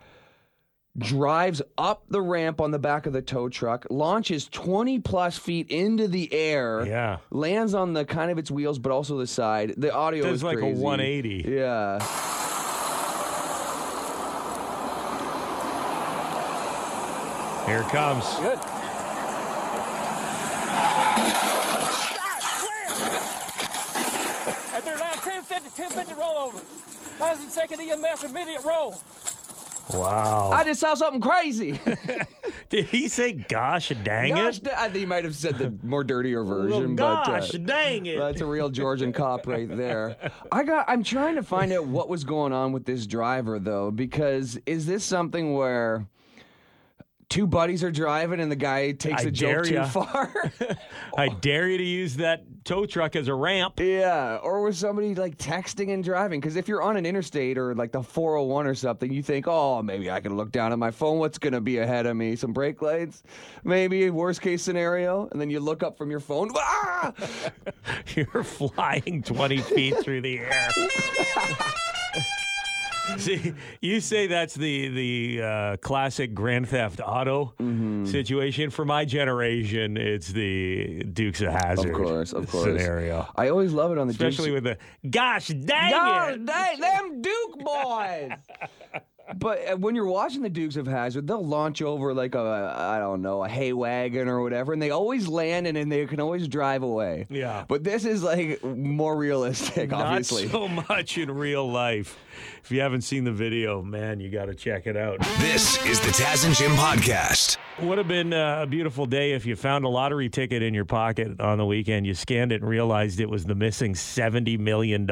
drives 0.97 1.61
up 1.77 2.05
the 2.09 2.23
ramp 2.23 2.61
on 2.61 2.71
the 2.71 2.79
back 2.79 3.07
of 3.07 3.13
the 3.13 3.23
tow 3.23 3.49
truck, 3.49 3.87
launches 3.91 4.47
20 4.49 5.01
plus 5.01 5.37
feet 5.37 5.69
into 5.71 6.07
the 6.07 6.33
air, 6.33 6.87
Yeah. 6.87 7.17
lands 7.31 7.75
on 7.75 7.93
the 7.95 8.05
kind 8.05 8.31
of 8.31 8.39
its 8.39 8.51
wheels, 8.51 8.79
but 8.79 8.93
also 8.93 9.19
the 9.19 9.27
side. 9.27 9.75
The 9.77 9.93
audio 9.93 10.25
Does 10.25 10.37
is 10.37 10.43
like 10.45 10.59
a 10.59 10.67
180. 10.73 11.45
Yeah. 11.49 11.99
Here 17.67 17.81
it 17.81 17.89
comes. 17.89 18.25
Good. 18.37 18.59
At 24.75 24.85
their 24.85 24.97
line 24.99 25.19
1050, 25.23 25.71
1050 25.83 26.15
rollover. 26.15 26.59
Thousand 27.19 27.49
second 27.51 27.81
EMS 27.81 28.25
immediate 28.25 28.65
roll. 28.65 29.01
Wow. 29.99 30.51
I 30.53 30.65
just 30.65 30.81
saw 30.81 30.95
something 30.95 31.21
crazy. 31.21 31.79
Did 32.69 32.87
he 32.87 33.09
say, 33.09 33.33
gosh 33.33 33.93
dang 34.03 34.35
Gosh, 34.35 34.59
it? 34.59 34.69
I 34.69 34.89
think 34.89 35.03
you 35.03 35.07
might 35.07 35.25
have 35.25 35.35
said 35.35 35.59
the 35.59 35.75
more 35.83 36.03
dirtier 36.05 36.45
Well, 36.45 36.63
version, 36.63 36.97
but 36.97 37.05
uh, 37.05 37.25
gosh 37.25 37.51
dang 37.51 38.07
it. 38.07 38.19
That's 38.19 38.41
a 38.41 38.47
real 38.47 38.69
Georgian 38.71 39.13
cop 39.13 39.47
right 39.47 39.69
there. 39.69 40.17
I 40.51 40.65
got 40.65 40.89
I'm 40.89 41.03
trying 41.05 41.37
to 41.37 41.43
find 41.43 41.73
out 41.73 41.87
what 41.87 42.09
was 42.09 42.25
going 42.25 42.53
on 42.53 42.73
with 42.73 42.85
this 42.85 43.07
driver 43.07 43.59
though 43.59 43.91
because 43.91 44.59
is 44.67 44.87
this 44.87 45.05
something 45.05 45.55
where 45.55 46.07
two 47.35 47.49
buddies 47.49 47.83
are 47.83 47.91
driving 47.91 48.39
and 48.39 48.51
the 48.51 48.57
guy 48.57 48.93
takes 48.93 49.25
I 49.25 49.29
a 49.29 49.31
joke 49.33 49.65
too 49.65 49.75
ya. 49.75 49.87
far? 49.87 50.33
I 51.19 51.29
dare 51.29 51.69
you 51.69 51.79
to 51.79 51.85
use 51.85 52.15
that 52.17 52.45
tow 52.63 52.87
truck 52.87 53.17
as 53.17 53.27
a 53.27 53.35
ramp. 53.35 53.81
yeah, 53.81 54.39
or 54.41 54.63
was 54.63 54.79
somebody 54.79 55.17
like 55.17 55.37
texting 55.37 55.93
and 55.93 56.05
driving 56.05 56.41
cuz 56.41 56.55
if 56.55 56.69
you're 56.69 56.81
on 56.81 56.97
an 56.97 57.05
interstate 57.05 57.59
or 57.59 57.75
like 57.75 57.91
the 57.91 58.05
401 58.05 58.69
or 58.69 58.77
something, 58.77 59.13
you 59.13 59.21
think, 59.21 59.47
"Oh, 59.49 59.83
maybe 59.83 60.13
I 60.13 60.21
can 60.21 60.37
look 60.37 60.53
down 60.53 60.73
at 60.73 60.79
my 60.79 60.93
phone 60.93 61.19
what's 61.19 61.39
going 61.39 61.55
to 61.55 61.61
be 61.61 61.79
ahead 61.79 62.07
of 62.07 62.17
me? 62.17 62.37
Some 62.37 62.53
brake 62.53 62.81
lights? 62.81 63.25
Maybe 63.65 64.09
worst 64.11 64.41
case 64.41 64.63
scenario." 64.63 65.29
And 65.33 65.41
then 65.41 65.51
you 65.51 65.59
look 65.59 65.83
up 65.83 65.99
from 65.99 66.13
your 66.13 66.21
phone, 66.21 66.53
"Ah!" 66.57 67.13
You're 68.15 68.45
flying 68.45 69.25
20 69.25 69.59
feet 69.59 69.97
through 69.99 70.21
the 70.21 70.39
air. 70.39 70.71
See, 73.19 73.53
you 73.81 74.01
say 74.01 74.27
that's 74.27 74.55
the 74.55 74.89
the 74.89 75.43
uh, 75.43 75.77
classic 75.79 76.35
Grand 76.35 76.69
Theft 76.69 77.01
Auto 77.05 77.55
Mm-hmm. 77.61 78.07
situation. 78.07 78.71
For 78.71 78.85
my 78.85 79.05
generation, 79.05 79.97
it's 79.97 80.29
the 80.29 81.03
Dukes 81.05 81.41
of 81.41 81.53
Hazzard 81.53 81.91
Of 81.91 81.97
course, 81.97 82.33
of 82.33 82.49
course. 82.51 82.65
scenario. 82.65 83.29
I 83.37 83.49
always 83.49 83.73
love 83.73 83.93
it 83.93 83.99
on 83.99 84.07
the 84.07 84.13
Especially 84.13 84.51
with 84.51 84.65
the 84.65 84.79
gosh 85.09 85.49
dang 85.49 85.91
God, 85.91 86.33
it. 86.35 86.47
dang, 86.47 86.81
them 86.81 87.23
Duke 87.23 87.59
boys. 87.59 88.31
but 89.37 89.73
uh, 89.73 89.77
when 89.77 89.95
you're 89.95 90.07
watching 90.07 90.43
the 90.43 90.49
Dukes 90.51 90.77
of 90.77 90.87
Hazzard, 90.87 91.27
they'll 91.27 91.45
launch 91.47 91.83
over 91.83 92.13
like 92.15 92.35
a 92.35 92.75
I 92.77 92.99
don't 92.99 93.23
know 93.23 93.45
a 93.45 93.49
hay 93.49 93.73
wagon 93.73 94.29
or 94.29 94.41
whatever, 94.43 94.73
and 94.73 94.81
they 94.81 94.91
always 94.91 95.29
land 95.29 95.67
and 95.67 95.77
then 95.77 95.89
they 95.89 96.07
can 96.07 96.21
always 96.21 96.49
drive 96.49 96.83
away. 96.83 97.27
Yeah. 97.31 97.65
But 97.69 97.85
this 97.85 98.05
is 98.05 98.23
like 98.23 98.63
more 98.65 99.17
realistic, 99.17 99.93
obviously. 99.93 100.45
Not 100.45 100.53
so 100.53 100.69
much 100.69 101.19
in 101.19 101.31
real 101.31 101.71
life. 101.71 102.19
If 102.65 102.73
you 102.73 102.81
haven't 102.81 103.03
seen 103.03 103.25
the 103.25 103.33
video, 103.33 103.83
man, 103.83 104.21
you 104.21 104.31
got 104.31 104.47
to 104.47 104.55
check 104.55 104.87
it 104.87 104.97
out. 104.97 105.19
This 105.37 105.77
is 105.85 106.01
the 106.01 106.07
Taz 106.07 106.47
and 106.47 106.55
Jim 106.55 106.71
podcast. 106.71 107.59
Would 107.83 107.99
have 107.99 108.09
been 108.09 108.33
uh, 108.33 108.63
a 108.63 108.67
beautiful 108.67 109.05
day 109.05 109.33
if 109.33 109.45
you 109.45 109.55
found 109.55 109.85
a 109.85 109.89
lottery 109.91 110.31
ticket 110.31 110.63
in 110.63 110.73
your 110.73 110.87
pocket 110.87 111.39
on 111.43 111.59
the 111.59 111.67
weekend. 111.67 112.07
You 112.07 112.15
scanned 112.15 112.53
it 112.53 112.63
and 112.63 112.71
realized 112.71 113.21
it 113.21 113.29
was 113.29 113.45
the 113.45 113.55
missing 113.55 113.93
$70 113.93 114.59
million 114.59 115.07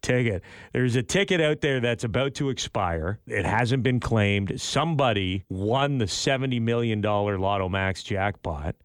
ticket. 0.00 0.42
There's 0.72 0.96
a 0.96 1.02
ticket 1.02 1.42
out 1.42 1.60
there 1.60 1.78
that's 1.78 2.04
about 2.04 2.32
to 2.36 2.48
expire. 2.48 3.18
It 3.26 3.44
hasn't 3.44 3.82
been 3.82 4.00
claimed. 4.00 4.58
Somebody 4.58 5.44
won 5.50 5.98
the 5.98 6.06
$70 6.06 6.58
million 6.62 7.02
Lotto 7.02 7.68
Max 7.68 8.02
jackpot, 8.02 8.76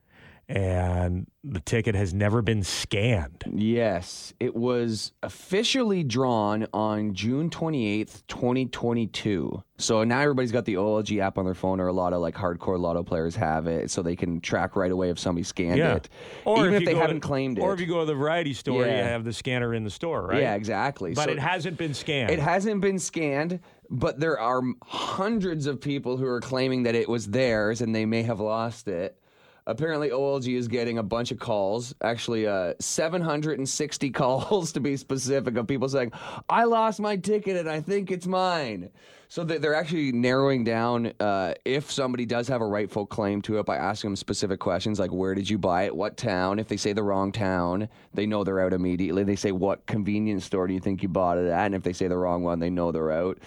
and 0.49 1.27
the 1.43 1.59
ticket 1.59 1.93
has 1.93 2.13
never 2.13 2.41
been 2.41 2.63
scanned. 2.63 3.43
Yes, 3.53 4.33
it 4.39 4.55
was 4.55 5.11
officially 5.21 6.03
drawn 6.03 6.67
on 6.73 7.13
June 7.13 7.49
28th, 7.49 8.23
2022. 8.27 9.61
So 9.77 10.03
now 10.05 10.21
everybody's 10.21 10.51
got 10.53 10.63
the 10.65 10.75
OLG 10.75 11.19
app 11.19 11.37
on 11.37 11.43
their 11.45 11.53
phone, 11.53 11.79
or 11.81 11.87
a 11.87 11.93
lot 11.93 12.13
of 12.13 12.21
like 12.21 12.33
hardcore 12.35 12.79
lotto 12.79 13.03
players 13.03 13.35
have 13.35 13.67
it, 13.67 13.91
so 13.91 14.01
they 14.01 14.15
can 14.15 14.39
track 14.39 14.75
right 14.77 14.91
away 14.91 15.09
if 15.09 15.19
somebody 15.19 15.43
scanned 15.43 15.77
Yeah. 15.79 15.95
it, 15.95 16.09
even 16.47 16.73
if, 16.73 16.81
you 16.81 16.85
they 16.87 16.95
haven't 16.95 17.21
to, 17.21 17.27
claimed 17.27 17.57
it. 17.57 17.61
Or 17.61 17.73
if 17.73 17.81
you 17.81 17.85
go 17.85 17.99
to 17.99 18.05
the 18.05 18.15
variety 18.15 18.53
store, 18.53 18.85
you 18.85 18.91
have 18.91 19.25
the 19.25 19.33
scanner 19.33 19.73
in 19.73 19.83
the 19.83 19.89
store, 19.91 20.27
right? 20.27 20.41
Yeah, 20.41 20.55
exactly. 20.55 21.13
But 21.13 21.25
So- 21.25 21.31
it 21.31 21.39
hasn't 21.39 21.77
been 21.77 21.93
scanned. 21.93 22.31
It 22.31 22.39
hasn't 22.39 22.79
been 22.81 22.99
scanned, 22.99 23.59
but 23.89 24.19
there 24.19 24.39
are 24.39 24.61
hundreds 24.83 25.67
of 25.67 25.81
people 25.81 26.15
who 26.15 26.25
are 26.25 26.41
claiming 26.41 26.83
that 26.83 26.95
it 26.95 27.09
was 27.09 27.27
theirs 27.27 27.81
and 27.81 27.93
they 27.93 28.05
may 28.05 28.23
have 28.23 28.39
lost 28.39 28.87
it. 28.87 29.17
Apparently, 29.67 30.09
OLG 30.11 30.55
is 30.55 30.69
getting 30.69 30.97
a 30.97 31.03
bunch 31.03 31.29
of 31.31 31.39
calls, 31.39 31.93
actually, 32.01 32.47
uh, 32.47 32.73
760 32.79 34.09
calls 34.11 34.71
to 34.71 34.79
be 34.79 34.95
specific, 34.95 35.57
of 35.57 35.67
people 35.67 35.89
saying, 35.89 36.13
I 36.49 36.63
lost 36.63 37.01
my 37.01 37.17
ticket 37.17 37.57
and 37.57 37.69
I 37.69 37.81
think 37.81 38.09
it's 38.09 38.25
mine. 38.25 38.89
So 39.27 39.43
they- 39.43 39.57
they're 39.57 39.75
actually 39.75 40.13
narrowing 40.13 40.63
down 40.63 41.11
uh, 41.19 41.53
if 41.65 41.91
somebody 41.91 42.25
does 42.25 42.47
have 42.47 42.61
a 42.61 42.65
rightful 42.65 43.05
claim 43.05 43.41
to 43.41 43.59
it 43.59 43.65
by 43.65 43.75
asking 43.75 44.11
them 44.11 44.15
specific 44.15 44.61
questions 44.61 44.99
like, 45.01 45.11
where 45.11 45.35
did 45.35 45.49
you 45.49 45.57
buy 45.57 45.83
it? 45.83 45.93
What 45.93 46.15
town? 46.15 46.59
If 46.59 46.69
they 46.69 46.77
say 46.77 46.93
the 46.93 47.03
wrong 47.03 47.33
town, 47.33 47.89
they 48.13 48.25
know 48.25 48.45
they're 48.45 48.61
out 48.61 48.71
immediately. 48.71 49.25
They 49.25 49.35
say, 49.35 49.51
what 49.51 49.85
convenience 49.85 50.45
store 50.45 50.67
do 50.67 50.73
you 50.73 50.79
think 50.79 51.03
you 51.03 51.09
bought 51.09 51.37
it 51.37 51.47
at? 51.47 51.65
And 51.65 51.75
if 51.75 51.83
they 51.83 51.91
say 51.91 52.07
the 52.07 52.17
wrong 52.17 52.41
one, 52.41 52.59
they 52.59 52.69
know 52.69 52.93
they're 52.93 53.11
out. 53.11 53.37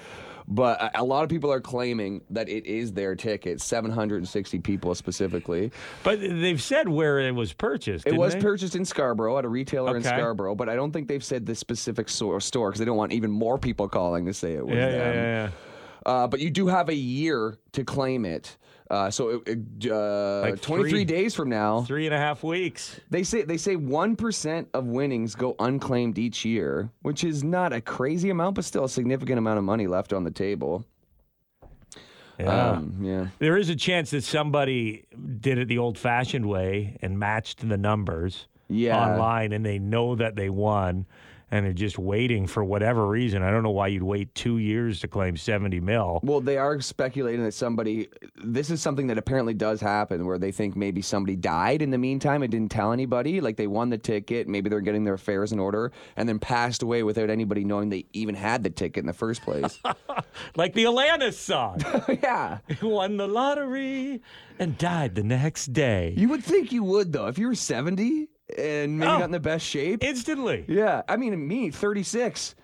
But 0.50 0.80
a- 0.82 1.02
a 1.02 1.04
lot 1.04 1.22
of 1.22 1.30
people 1.30 1.52
are 1.52 1.60
claiming 1.60 2.22
that 2.30 2.48
it 2.48 2.66
is 2.66 2.92
their 2.92 3.14
ticket, 3.14 3.60
760 3.60 4.58
people 4.58 4.94
specifically. 4.96 5.70
But 6.02 6.20
they've 6.20 6.60
said 6.60 6.88
where 6.88 7.20
it 7.20 7.34
was 7.34 7.52
purchased. 7.52 8.06
It 8.06 8.16
was 8.16 8.34
they? 8.34 8.40
purchased 8.40 8.74
in 8.74 8.84
Scarborough 8.84 9.38
at 9.38 9.44
a 9.44 9.48
retailer 9.48 9.96
in 9.96 10.02
Scarborough, 10.02 10.56
but 10.56 10.68
I 10.68 10.74
don't 10.74 10.90
think 10.92 11.06
they've 11.08 11.24
said 11.24 11.46
the 11.46 11.54
specific 11.54 12.08
store 12.08 12.38
because 12.40 12.78
they 12.78 12.84
don't 12.84 12.96
want 12.96 13.12
even 13.12 13.30
more 13.30 13.58
people 13.58 13.88
calling 13.88 14.26
to 14.26 14.34
say 14.34 14.54
it 14.54 14.66
was 14.66 14.74
Yeah, 14.74 14.88
yeah, 14.90 14.96
yeah, 14.96 15.12
yeah. 15.14 15.50
Uh, 16.06 16.26
but 16.26 16.40
you 16.40 16.50
do 16.50 16.66
have 16.66 16.88
a 16.88 16.94
year 16.94 17.58
to 17.72 17.84
claim 17.84 18.24
it. 18.24 18.56
Uh, 18.90 19.08
so 19.08 19.40
it, 19.46 19.58
uh, 19.88 20.40
Like 20.40 20.60
23 20.60 20.90
three- 20.90 21.04
days 21.04 21.34
from 21.34 21.48
now, 21.48 21.82
Three 21.82 22.06
and 22.06 22.14
a 22.14 22.18
half 22.18 22.42
weeks. 22.42 22.98
they 23.08 23.22
say 23.22 23.42
they 23.42 23.56
say 23.56 23.76
one 23.76 24.16
percent 24.16 24.68
of 24.74 24.86
winnings 24.86 25.36
go 25.36 25.54
unclaimed 25.60 26.18
each 26.18 26.44
year, 26.44 26.90
which 27.02 27.22
is 27.22 27.44
not 27.44 27.72
a 27.72 27.80
crazy 27.80 28.30
amount, 28.30 28.56
but 28.56 28.64
still 28.64 28.84
a 28.84 28.88
significant 28.88 29.38
amount 29.38 29.58
of 29.58 29.64
money 29.64 29.86
left 29.86 30.12
on 30.12 30.24
the 30.24 30.30
table. 30.32 30.84
Yeah. 32.38 32.70
Um, 32.70 32.96
yeah. 33.02 33.26
there 33.38 33.56
is 33.58 33.68
a 33.68 33.76
chance 33.76 34.10
that 34.10 34.24
somebody 34.24 35.04
did 35.40 35.58
it 35.58 35.68
the 35.68 35.76
old 35.78 35.98
fashioned 35.98 36.46
way 36.48 36.96
and 37.02 37.18
matched 37.18 37.68
the 37.68 37.76
numbers 37.76 38.48
Yeah. 38.68 38.98
online 39.12 39.52
and 39.52 39.64
they 39.64 39.78
know 39.78 40.14
that 40.16 40.36
they 40.36 40.48
won 40.48 41.04
and 41.50 41.64
they're 41.66 41.72
just 41.72 41.98
waiting 41.98 42.46
for 42.46 42.62
whatever 42.64 43.06
reason. 43.06 43.42
I 43.42 43.50
don't 43.50 43.62
know 43.62 43.70
why 43.70 43.88
you'd 43.88 44.02
wait 44.02 44.34
two 44.34 44.58
years 44.58 45.00
to 45.00 45.08
claim 45.08 45.36
70 45.36 45.80
mil. 45.80 46.20
Well, 46.22 46.40
they 46.40 46.56
are 46.58 46.80
speculating 46.80 47.42
that 47.44 47.52
somebody. 47.52 48.08
This 48.42 48.70
is 48.70 48.80
something 48.80 49.06
that 49.08 49.18
apparently 49.18 49.54
does 49.54 49.80
happen, 49.80 50.26
where 50.26 50.38
they 50.38 50.52
think 50.52 50.76
maybe 50.76 51.02
somebody 51.02 51.36
died 51.36 51.82
in 51.82 51.90
the 51.90 51.98
meantime 51.98 52.42
and 52.42 52.50
didn't 52.50 52.70
tell 52.70 52.92
anybody. 52.92 53.40
Like 53.40 53.56
they 53.56 53.66
won 53.66 53.90
the 53.90 53.98
ticket, 53.98 54.48
maybe 54.48 54.70
they're 54.70 54.80
getting 54.80 55.04
their 55.04 55.14
affairs 55.14 55.52
in 55.52 55.58
order, 55.58 55.92
and 56.16 56.28
then 56.28 56.38
passed 56.38 56.82
away 56.82 57.02
without 57.02 57.30
anybody 57.30 57.64
knowing 57.64 57.88
they 57.90 58.06
even 58.12 58.34
had 58.34 58.62
the 58.62 58.70
ticket 58.70 59.02
in 59.02 59.06
the 59.06 59.12
first 59.12 59.42
place. 59.42 59.78
Like 60.56 60.74
the 60.74 60.84
Alanis 60.84 61.34
song. 61.34 61.80
yeah, 62.22 62.58
Won 62.82 63.16
the 63.16 63.26
lottery 63.28 64.20
and 64.58 64.76
died 64.78 65.14
the 65.14 65.22
next 65.22 65.72
day. 65.72 66.14
you 66.16 66.28
would 66.28 66.44
think 66.44 66.72
you 66.72 66.82
would 66.84 67.12
though 67.12 67.26
if 67.26 67.38
you 67.38 67.46
were 67.48 67.54
seventy 67.54 68.28
and 68.58 68.98
maybe 68.98 69.10
Oh. 69.10 69.18
not 69.18 69.24
in 69.24 69.30
the 69.30 69.40
best 69.40 69.66
shape. 69.66 70.02
Instantly. 70.02 70.64
yeah, 70.68 71.02
I 71.08 71.16
mean 71.16 71.46
me, 71.46 71.70
thirty 71.70 72.02
six. 72.02 72.54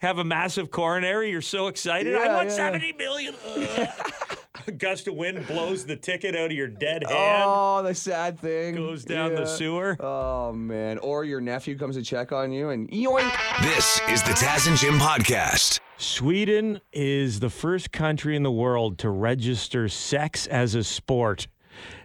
Have 0.00 0.18
a 0.18 0.24
massive 0.24 0.70
coronary. 0.70 1.30
You're 1.30 1.42
so 1.42 1.66
excited. 1.66 2.14
I 2.14 2.32
want 2.32 2.50
yeah. 2.50 2.54
70 2.54 2.92
million. 2.92 3.34
Ugh. 3.44 3.88
a 4.68 4.70
gust 4.70 5.08
of 5.08 5.14
wind 5.14 5.44
blows 5.48 5.86
the 5.86 5.96
ticket 5.96 6.36
out 6.36 6.46
of 6.46 6.52
your 6.52 6.68
dead 6.68 7.02
oh, 7.04 7.12
hand. 7.12 7.42
Oh, 7.44 7.82
the 7.82 7.94
sad 7.94 8.38
thing 8.38 8.76
Goes 8.76 9.04
down 9.04 9.34
the 9.34 9.46
sewer. 9.46 9.96
Oh 9.98 10.52
man, 10.52 10.98
or 10.98 11.24
your 11.24 11.40
nephew 11.40 11.76
comes 11.76 11.96
to 11.96 12.02
check 12.02 12.30
on 12.30 12.52
you 12.52 12.68
and 12.68 12.88
yoink. 12.90 13.32
This 13.62 14.00
is 14.08 14.22
the 14.22 14.30
Taz 14.30 14.68
and 14.68 14.76
Jim 14.76 14.98
podcast. 14.98 15.80
Sweden 15.96 16.80
is 16.92 17.40
the 17.40 17.50
first 17.50 17.90
country 17.90 18.36
in 18.36 18.44
the 18.44 18.52
world 18.52 18.98
to 18.98 19.10
register 19.10 19.88
sex 19.88 20.46
as 20.46 20.76
a 20.76 20.84
sport. 20.84 21.48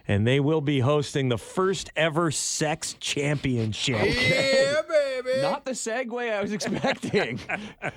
And 0.06 0.26
they 0.26 0.38
will 0.38 0.60
be 0.60 0.80
hosting 0.80 1.28
the 1.28 1.38
first 1.38 1.90
ever 1.96 2.30
sex 2.30 2.94
championship. 3.00 4.04
Yeah, 4.04 4.82
baby. 4.88 5.40
Not 5.40 5.64
the 5.64 5.72
segue 5.72 6.32
I 6.32 6.42
was 6.42 6.52
expecting. 6.52 7.40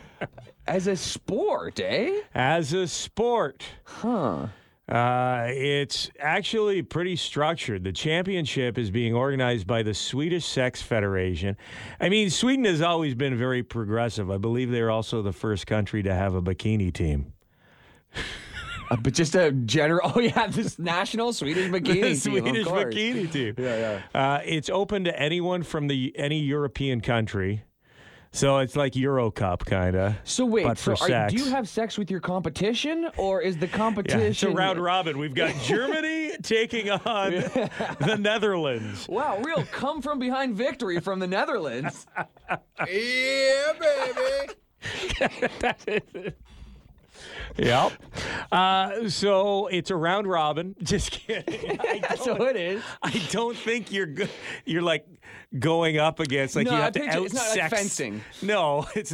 As 0.68 0.88
a 0.88 0.96
sport, 0.96 1.80
eh? 1.80 2.22
As 2.34 2.74
a 2.74 2.88
sport. 2.88 3.64
Huh. 3.84 4.48
Uh, 4.90 5.48
it's 5.50 6.10
actually 6.18 6.82
pretty 6.82 7.18
structured. 7.18 7.84
The 7.84 7.92
championship 7.92 8.78
is 8.78 8.90
being 8.90 9.14
organized 9.14 9.68
by 9.68 9.84
the 9.84 9.94
Swedish 9.94 10.46
Sex 10.46 10.82
Federation. 10.82 11.58
I 12.00 12.08
mean, 12.08 12.30
Sweden 12.30 12.64
has 12.66 12.82
always 12.82 13.14
been 13.14 13.38
very 13.38 13.64
progressive. 13.64 14.32
I 14.32 14.38
believe 14.38 14.72
they're 14.72 14.92
also 14.92 15.22
the 15.22 15.34
first 15.34 15.68
country 15.68 16.04
to 16.04 16.14
have 16.14 16.36
a 16.36 16.42
bikini 16.42 16.94
team. 16.94 17.34
Uh, 18.90 18.96
but 18.96 19.14
just 19.14 19.36
a 19.36 19.52
general. 19.52 20.12
Oh 20.18 20.20
yeah, 20.20 20.48
this 20.48 20.80
national 20.80 21.34
Swedish 21.34 21.70
bikini 21.70 21.84
the 21.84 22.02
team. 22.02 22.16
Swedish 22.16 22.68
bikini 22.68 23.32
team. 23.32 23.56
Yeah, 23.58 24.02
yeah. 24.14 24.20
Uh, 24.20 24.42
it's 24.46 24.70
open 24.70 25.04
to 25.04 25.20
anyone 25.20 25.64
from 25.64 25.88
the 25.88 26.14
any 26.18 26.40
European 26.40 27.02
country. 27.02 27.64
So 28.32 28.58
it's 28.60 28.76
like 28.76 28.96
Euro 28.96 29.32
Cup 29.32 29.66
kind 29.66 29.96
of. 29.96 30.16
So 30.24 30.46
wait, 30.46 30.64
but 30.64 30.78
so 30.78 30.96
for 30.96 31.04
are, 31.04 31.08
sex. 31.08 31.34
do 31.34 31.44
you 31.44 31.50
have 31.50 31.68
sex 31.68 31.98
with 31.98 32.12
your 32.12 32.20
competition, 32.20 33.10
or 33.18 33.42
is 33.42 33.58
the 33.58 33.68
competition? 33.68 34.20
Yeah, 34.20 34.26
competition? 34.26 34.50
it's 34.50 34.56
a 34.56 34.58
round 34.58 34.80
robin. 34.80 35.18
We've 35.18 35.34
got 35.34 35.56
Germany 35.64 36.38
taking 36.44 36.90
on 36.90 37.32
the 37.32 38.18
Netherlands. 38.20 39.08
Wow, 39.08 39.40
real 39.44 39.64
come 39.72 40.02
from 40.02 40.20
behind 40.20 40.56
victory 40.56 41.00
from 41.00 41.20
the 41.20 41.28
Netherlands. 41.28 42.06
yeah, 42.88 43.74
baby. 45.20 46.34
Yep. 47.58 47.92
Uh, 48.50 49.10
so 49.10 49.68
it's 49.68 49.92
a 49.92 49.96
round 49.96 50.26
robin. 50.26 50.74
Just 50.82 51.12
kidding. 51.12 51.78
I 51.82 52.00
That's 52.08 52.24
don't, 52.24 52.40
what 52.40 52.56
it 52.56 52.62
is. 52.78 52.84
I 53.04 53.12
don't 53.30 53.58
think 53.58 53.92
you're 53.92 54.06
go- 54.06 54.28
you're 54.64 54.82
like 54.82 55.06
going 55.60 55.98
up 55.98 56.22
against 56.22 56.56
like 56.56 56.66
No, 56.66 56.72
you 56.72 56.78
I 56.78 56.82
have 56.82 56.94
to 56.94 57.06
out 57.06 57.24
it's 57.26 57.34
not 57.34 57.58
like 57.58 57.70
fencing. 57.70 58.22
No, 58.42 58.88
it's 58.96 59.14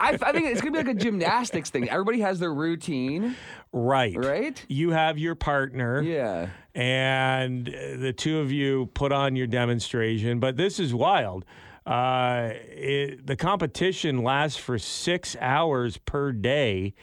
I, 0.00 0.18
I 0.22 0.32
think 0.32 0.46
it's 0.46 0.62
gonna 0.62 0.72
be 0.72 0.78
like 0.78 0.96
a 0.96 0.98
gymnastics 0.98 1.68
thing. 1.68 1.90
Everybody 1.90 2.20
has 2.20 2.38
their 2.40 2.54
routine, 2.54 3.36
right. 3.70 4.16
right? 4.16 4.64
You 4.68 4.92
have 4.92 5.18
your 5.18 5.34
partner. 5.34 6.00
Yeah. 6.00 6.48
and 6.74 7.66
the 7.66 8.14
two 8.16 8.38
of 8.38 8.50
you 8.50 8.86
put 8.94 9.12
on 9.12 9.36
your 9.36 9.46
demonstration. 9.46 10.40
But 10.40 10.56
this 10.56 10.80
is 10.80 10.94
wild. 10.94 11.44
Uh, 11.84 12.52
it, 12.54 13.26
the 13.26 13.36
competition 13.36 14.22
lasts 14.22 14.58
for 14.58 14.78
six 14.78 15.36
hours 15.38 15.98
per 15.98 16.32
day. 16.32 16.94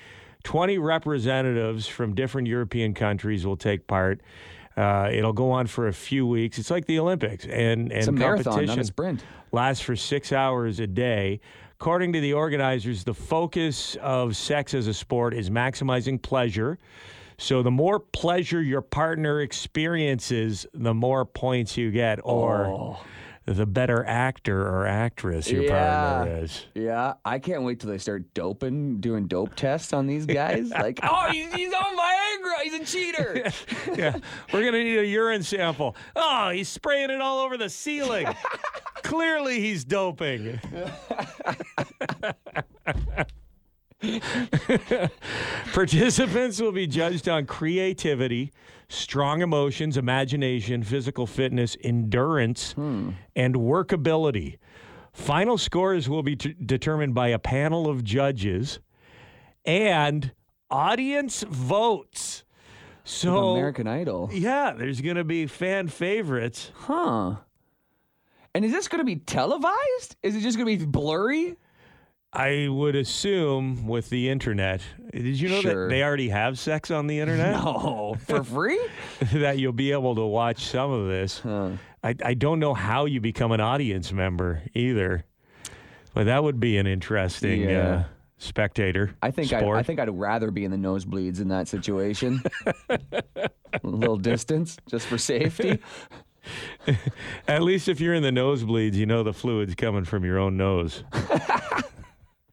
20 0.44 0.78
representatives 0.78 1.88
from 1.88 2.16
different 2.16 2.48
European 2.48 2.94
countries 2.94 3.46
will 3.46 3.58
take 3.58 3.88
part. 3.88 4.22
Uh, 4.78 5.10
it'll 5.12 5.34
go 5.34 5.52
on 5.52 5.68
for 5.68 5.88
a 5.88 5.94
few 5.94 6.26
weeks. 6.26 6.58
It's 6.58 6.72
like 6.72 6.86
the 6.86 7.00
Olympics, 7.00 7.46
and 7.46 7.92
and 7.92 7.92
It's 7.92 8.08
a 8.08 8.12
marathon, 8.12 8.38
not 8.38 8.40
a 8.40 8.44
competition 8.68 8.84
sprint. 8.86 9.24
lasts 9.52 9.84
for 9.84 9.96
six 9.96 10.32
hours 10.32 10.80
a 10.80 10.88
day. 10.88 11.42
According 11.74 12.14
to 12.14 12.22
the 12.22 12.34
organizers, 12.34 13.04
the 13.04 13.14
focus 13.14 13.96
of 14.02 14.36
sex 14.36 14.74
as 14.74 14.88
a 14.88 14.94
sport 14.94 15.34
is 15.34 15.50
maximizing 15.50 16.22
pleasure. 16.22 16.78
So 17.38 17.64
the 17.64 17.72
more 17.72 18.00
pleasure 18.00 18.62
your 18.62 18.82
partner 18.82 19.42
experiences, 19.42 20.66
the 20.74 20.94
more 20.94 21.24
points 21.26 21.78
you 21.78 21.90
get, 21.92 22.20
or 22.24 22.98
the 23.54 23.66
better 23.66 24.06
actor 24.06 24.62
or 24.62 24.86
actress 24.86 25.50
your 25.50 25.68
partner 25.70 26.44
is. 26.44 26.66
Yeah, 26.74 27.14
I 27.26 27.40
can't 27.40 27.64
wait 27.64 27.80
till 27.80 27.90
they 27.90 27.98
start 27.98 28.34
doping, 28.34 29.00
doing 29.00 29.28
dope 29.28 29.56
tests 29.56 29.94
on 29.94 30.08
these 30.08 30.26
guys. 30.26 30.70
like, 30.72 31.00
oh, 31.04 31.30
he's, 31.32 31.52
he's 31.54 31.74
on 31.74 31.98
Viagra. 31.98 32.64
He's 32.64 32.74
a 32.74 32.86
cheater. 32.86 33.52
yeah, 33.96 34.18
we're 34.54 34.64
gonna 34.64 34.84
need 34.84 35.00
a 35.00 35.06
urine 35.06 35.44
sample. 35.44 35.96
Oh, 36.16 36.50
he's 36.50 36.70
spraying 36.70 37.10
it 37.10 37.22
all 37.22 37.40
over 37.40 37.58
the 37.58 37.70
ceiling. 37.70 38.28
Clearly, 39.04 39.60
he's 39.60 39.84
doping. 39.84 40.60
Participants 45.74 46.62
will 46.62 46.72
be 46.72 46.88
judged 46.88 47.28
on 47.28 47.46
creativity, 47.46 48.52
strong 48.90 49.42
emotions, 49.42 49.96
imagination, 49.96 50.84
physical 50.84 51.26
fitness, 51.26 51.78
endurance, 51.84 52.74
hmm. 52.74 53.12
and 53.36 53.56
workability. 53.56 54.58
Final 55.14 55.58
scores 55.58 56.10
will 56.10 56.24
be 56.24 56.36
t- 56.36 56.56
determined 56.66 57.14
by 57.14 57.30
a 57.30 57.40
panel 57.40 57.88
of 57.88 58.04
judges 58.04 58.80
and 59.66 60.32
audience 60.70 61.44
votes. 61.44 62.44
So, 63.04 63.52
American 63.52 63.88
Idol. 63.88 64.30
yeah, 64.32 64.74
there's 64.74 65.02
going 65.02 65.16
to 65.16 65.24
be 65.24 65.48
fan 65.48 65.88
favorites. 65.88 66.72
Huh. 66.76 67.38
And 68.54 68.66
is 68.66 68.72
this 68.72 68.88
going 68.88 69.00
to 69.00 69.06
be 69.06 69.16
televised? 69.16 70.16
Is 70.22 70.36
it 70.36 70.42
just 70.42 70.58
going 70.58 70.78
to 70.78 70.86
be 70.86 70.90
blurry? 70.90 71.56
I 72.32 72.68
would 72.70 72.96
assume 72.96 73.88
with 73.88 74.10
the 74.10 74.30
internet. 74.30 74.82
Did 75.12 75.40
you 75.40 75.50
know 75.50 75.62
Sure. 75.62 75.88
that 75.88 75.94
they 75.94 76.04
already 76.04 76.30
have 76.30 76.60
sex 76.60 76.92
on 76.92 77.08
the 77.08 77.20
internet? 77.20 77.56
Oh, 77.60 78.16
for 78.28 78.44
free? 78.44 78.80
that 79.34 79.58
you'll 79.58 79.72
be 79.74 79.92
able 79.92 80.14
to 80.16 80.26
watch 80.26 80.66
some 80.66 80.92
of 80.92 81.08
this. 81.08 81.44
I, 81.46 82.16
I 82.24 82.34
don't 82.36 82.60
know 82.60 82.74
how 82.74 83.06
you 83.06 83.20
become 83.20 83.52
an 83.52 83.60
audience 83.62 84.12
member 84.14 84.62
either, 84.76 85.26
but 86.14 86.26
that 86.26 86.44
would 86.44 86.60
be 86.60 86.78
an 86.78 86.86
interesting 86.88 87.62
Yeah. 87.62 87.78
uh, 87.80 88.04
spectator. 88.38 89.16
I 89.24 89.32
think 89.32 89.52
I'd. 89.52 89.64
I 89.64 89.84
think 89.84 90.00
I'd 90.00 90.10
rather 90.10 90.52
be 90.52 90.64
in 90.66 90.72
the 90.72 90.78
nosebleeds 90.78 91.42
in 91.42 91.48
that 91.50 91.68
situation. 91.68 92.42
a 92.90 93.50
little 93.84 94.18
distance 94.18 94.78
just 94.88 95.08
for 95.08 95.18
safety. 95.18 95.80
At 97.48 97.64
least 97.64 97.90
if 97.90 98.00
you're 98.00 98.14
in 98.14 98.24
the 98.24 98.32
nosebleeds, 98.32 98.94
you 98.94 99.06
know 99.06 99.24
the 99.24 99.34
fluid's 99.34 99.76
coming 99.76 100.06
from 100.06 100.24
your 100.24 100.40
own 100.40 100.56
nose. 100.58 101.04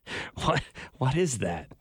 what? 0.44 0.62
What 0.98 1.16
is 1.16 1.38
that? 1.38 1.68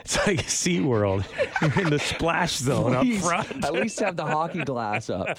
It's 0.00 0.16
like 0.26 0.40
SeaWorld. 0.40 1.24
You're 1.62 1.84
in 1.84 1.90
the 1.90 2.00
splash 2.00 2.56
zone 2.56 2.94
up 2.96 3.06
front. 3.22 3.64
At 3.64 3.72
least 3.74 4.00
have 4.00 4.16
the 4.16 4.26
hockey 4.26 4.64
glass 4.64 5.08
up. 5.08 5.38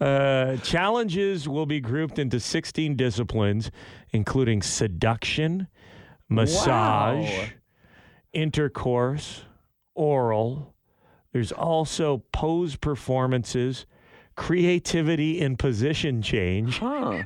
Uh, 0.00 0.56
challenges 0.58 1.48
will 1.48 1.66
be 1.66 1.80
grouped 1.80 2.18
into 2.18 2.38
16 2.40 2.94
disciplines, 2.96 3.70
including 4.12 4.62
seduction, 4.62 5.66
massage, 6.28 7.28
Wow. 7.28 7.44
intercourse, 8.32 9.42
oral. 9.94 10.74
There's 11.32 11.52
also 11.52 12.22
pose 12.32 12.76
performances, 12.76 13.84
creativity 14.36 15.40
in 15.40 15.56
position 15.56 16.22
change. 16.22 16.78
Huh. 16.78 17.22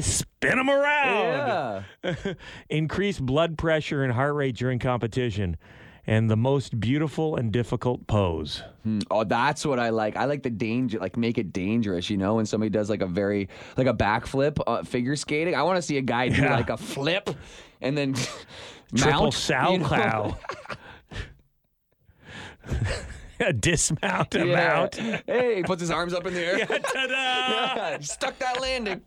Spin 0.00 0.56
them 0.56 0.70
around. 0.70 1.84
Yeah. 2.04 2.14
Increase 2.68 3.18
blood 3.20 3.58
pressure 3.58 4.02
and 4.04 4.12
heart 4.12 4.34
rate 4.34 4.56
during 4.56 4.78
competition. 4.78 5.56
And 6.04 6.28
the 6.28 6.36
most 6.36 6.80
beautiful 6.80 7.36
and 7.36 7.52
difficult 7.52 8.08
pose. 8.08 8.64
Oh, 9.08 9.22
that's 9.22 9.64
what 9.64 9.78
I 9.78 9.90
like. 9.90 10.16
I 10.16 10.24
like 10.24 10.42
the 10.42 10.50
danger, 10.50 10.98
like 10.98 11.16
make 11.16 11.38
it 11.38 11.52
dangerous. 11.52 12.10
You 12.10 12.16
know, 12.16 12.34
when 12.34 12.46
somebody 12.46 12.70
does 12.70 12.90
like 12.90 13.02
a 13.02 13.06
very 13.06 13.48
like 13.76 13.86
a 13.86 13.94
backflip 13.94 14.58
uh, 14.66 14.82
figure 14.82 15.14
skating, 15.14 15.54
I 15.54 15.62
want 15.62 15.76
to 15.76 15.82
see 15.82 15.98
a 15.98 16.02
guy 16.02 16.28
do 16.28 16.42
Yeah. 16.42 16.56
like 16.56 16.70
a 16.70 16.76
flip 16.76 17.30
and 17.80 17.96
then 17.96 18.14
Triple 18.96 19.22
mount, 19.22 19.34
sow 19.34 19.72
you 19.72 19.78
know? 19.78 19.88
cow. 19.88 20.38
Dismount 23.60 24.34
a 24.34 24.46
Yeah. 24.46 24.54
mount. 24.54 24.94
Hey, 25.26 25.56
he 25.56 25.62
puts 25.62 25.80
his 25.80 25.90
arms 25.90 26.14
up 26.14 26.26
in 26.26 26.34
the 26.34 26.40
air. 26.44 26.66
Ta-da! 26.66 27.98
Stuck 28.00 28.38
that 28.38 28.60
landing. 28.60 29.02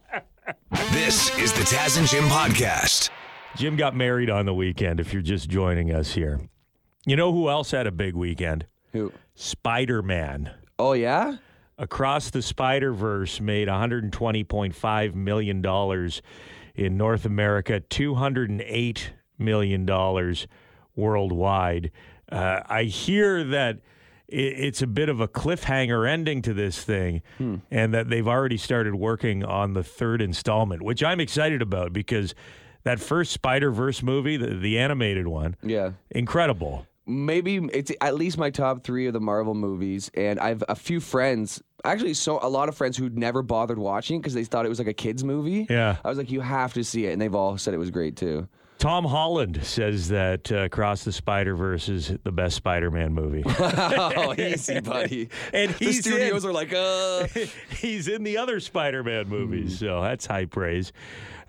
This 0.91 1.35
is 1.37 1.53
the 1.53 1.61
Taz 1.61 1.97
and 1.97 2.07
Jim 2.07 2.25
podcast. 2.25 3.09
Jim 3.55 3.75
got 3.75 3.95
married 3.95 4.29
on 4.29 4.45
the 4.45 4.53
weekend, 4.53 4.99
if 4.99 5.13
you're 5.13 5.21
just 5.21 5.49
joining 5.49 5.91
us 5.91 6.13
here. 6.13 6.39
You 7.05 7.15
know 7.15 7.31
who 7.31 7.49
else 7.49 7.71
had 7.71 7.87
a 7.87 7.91
big 7.91 8.15
weekend? 8.15 8.65
Who? 8.93 9.11
Spider 9.35 10.01
Man. 10.01 10.51
Oh 10.77 10.93
yeah. 10.93 11.37
Across 11.77 12.29
the 12.31 12.41
Spider 12.41 12.93
Verse 12.93 13.39
made 13.41 13.67
$120.5 13.67 15.15
million 15.15 16.09
in 16.75 16.97
North 16.97 17.25
America, 17.25 17.81
$208 17.89 18.99
million 19.37 20.35
worldwide. 20.95 21.91
Uh, 22.31 22.59
I 22.65 22.83
hear 22.83 23.43
that 23.43 23.77
i- 23.77 23.79
it's 24.27 24.81
a 24.81 24.87
bit 24.87 25.09
of 25.09 25.19
a 25.21 25.27
cliffhanger 25.27 26.09
ending 26.09 26.41
to 26.43 26.53
this 26.53 26.83
thing, 26.83 27.21
hmm. 27.37 27.57
and 27.71 27.93
that 27.93 28.09
they've 28.09 28.27
already 28.27 28.57
started 28.57 28.95
working 28.95 29.43
on 29.43 29.73
the 29.73 29.83
third 29.83 30.21
installment, 30.21 30.81
which 30.81 31.03
I'm 31.03 31.19
excited 31.19 31.61
about 31.61 31.93
because 31.93 32.33
that 32.83 32.99
first 32.99 33.31
Spider 33.31 33.71
Verse 33.71 34.01
movie, 34.03 34.37
the, 34.37 34.55
the 34.55 34.77
animated 34.79 35.27
one, 35.27 35.55
Yeah. 35.63 35.91
incredible. 36.11 36.87
maybe 37.07 37.57
it's 37.71 37.91
at 38.01 38.15
least 38.15 38.37
my 38.37 38.49
top 38.49 38.83
three 38.83 39.05
of 39.07 39.13
the 39.13 39.19
Marvel 39.21 39.53
movies, 39.53 40.09
and 40.15 40.39
I've 40.39 40.63
a 40.67 40.75
few 40.75 40.99
friends, 40.99 41.61
actually, 41.83 42.15
so 42.15 42.39
a 42.41 42.49
lot 42.49 42.67
of 42.67 42.75
friends 42.75 42.97
who'd 42.97 43.17
never 43.17 43.43
bothered 43.43 43.77
watching 43.77 44.19
because 44.19 44.33
they 44.33 44.43
thought 44.43 44.65
it 44.65 44.69
was 44.69 44.79
like 44.79 44.87
a 44.87 44.93
kids 44.93 45.23
movie. 45.23 45.67
Yeah. 45.69 45.97
I 46.03 46.09
was 46.09 46.17
like, 46.17 46.31
you 46.31 46.41
have 46.41 46.73
to 46.73 46.83
see 46.83 47.05
it, 47.05 47.11
and 47.13 47.21
they've 47.21 47.35
all 47.35 47.57
said 47.59 47.73
it 47.75 47.77
was 47.77 47.91
great 47.91 48.15
too. 48.17 48.47
Tom 48.77 49.05
Holland 49.05 49.61
says 49.63 50.09
that 50.09 50.51
uh, 50.51 50.57
Across 50.57 51.05
the 51.05 51.11
Spider 51.11 51.55
Verse 51.55 51.87
is 51.87 52.13
the 52.23 52.31
best 52.31 52.55
Spider 52.55 52.91
Man 52.91 53.13
movie. 53.13 53.43
oh, 53.59 54.33
easy, 54.37 54.79
buddy. 54.79 55.29
And 55.53 55.71
the 55.75 55.93
studios 55.93 56.43
in. 56.43 56.49
are 56.49 56.53
like, 56.53 56.73
uh, 56.73 57.27
He's 57.69 58.07
in 58.07 58.23
the 58.23 58.37
other 58.37 58.59
Spider 58.59 59.03
Man 59.03 59.27
movies, 59.27 59.79
so 59.79 60.01
that's 60.01 60.25
high 60.25 60.45
praise. 60.45 60.91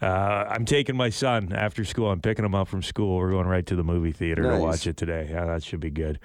Uh, 0.01 0.45
I'm 0.49 0.65
taking 0.65 0.97
my 0.97 1.09
son 1.11 1.53
after 1.53 1.85
school. 1.85 2.11
I'm 2.11 2.21
picking 2.21 2.45
him 2.45 2.55
up 2.55 2.69
from 2.69 2.83
school. 2.83 3.17
We're 3.17 3.31
going 3.31 3.47
right 3.47 3.67
to 3.67 3.77
the 3.77 3.85
movie 3.85 4.13
theater 4.13 4.43
to 4.43 4.59
watch 4.59 4.87
it 4.87 4.97
today. 4.97 5.29
Yeah, 5.31 5.47
that 5.47 5.65
should 5.65 5.81
be 5.81 5.91
good. 5.91 6.21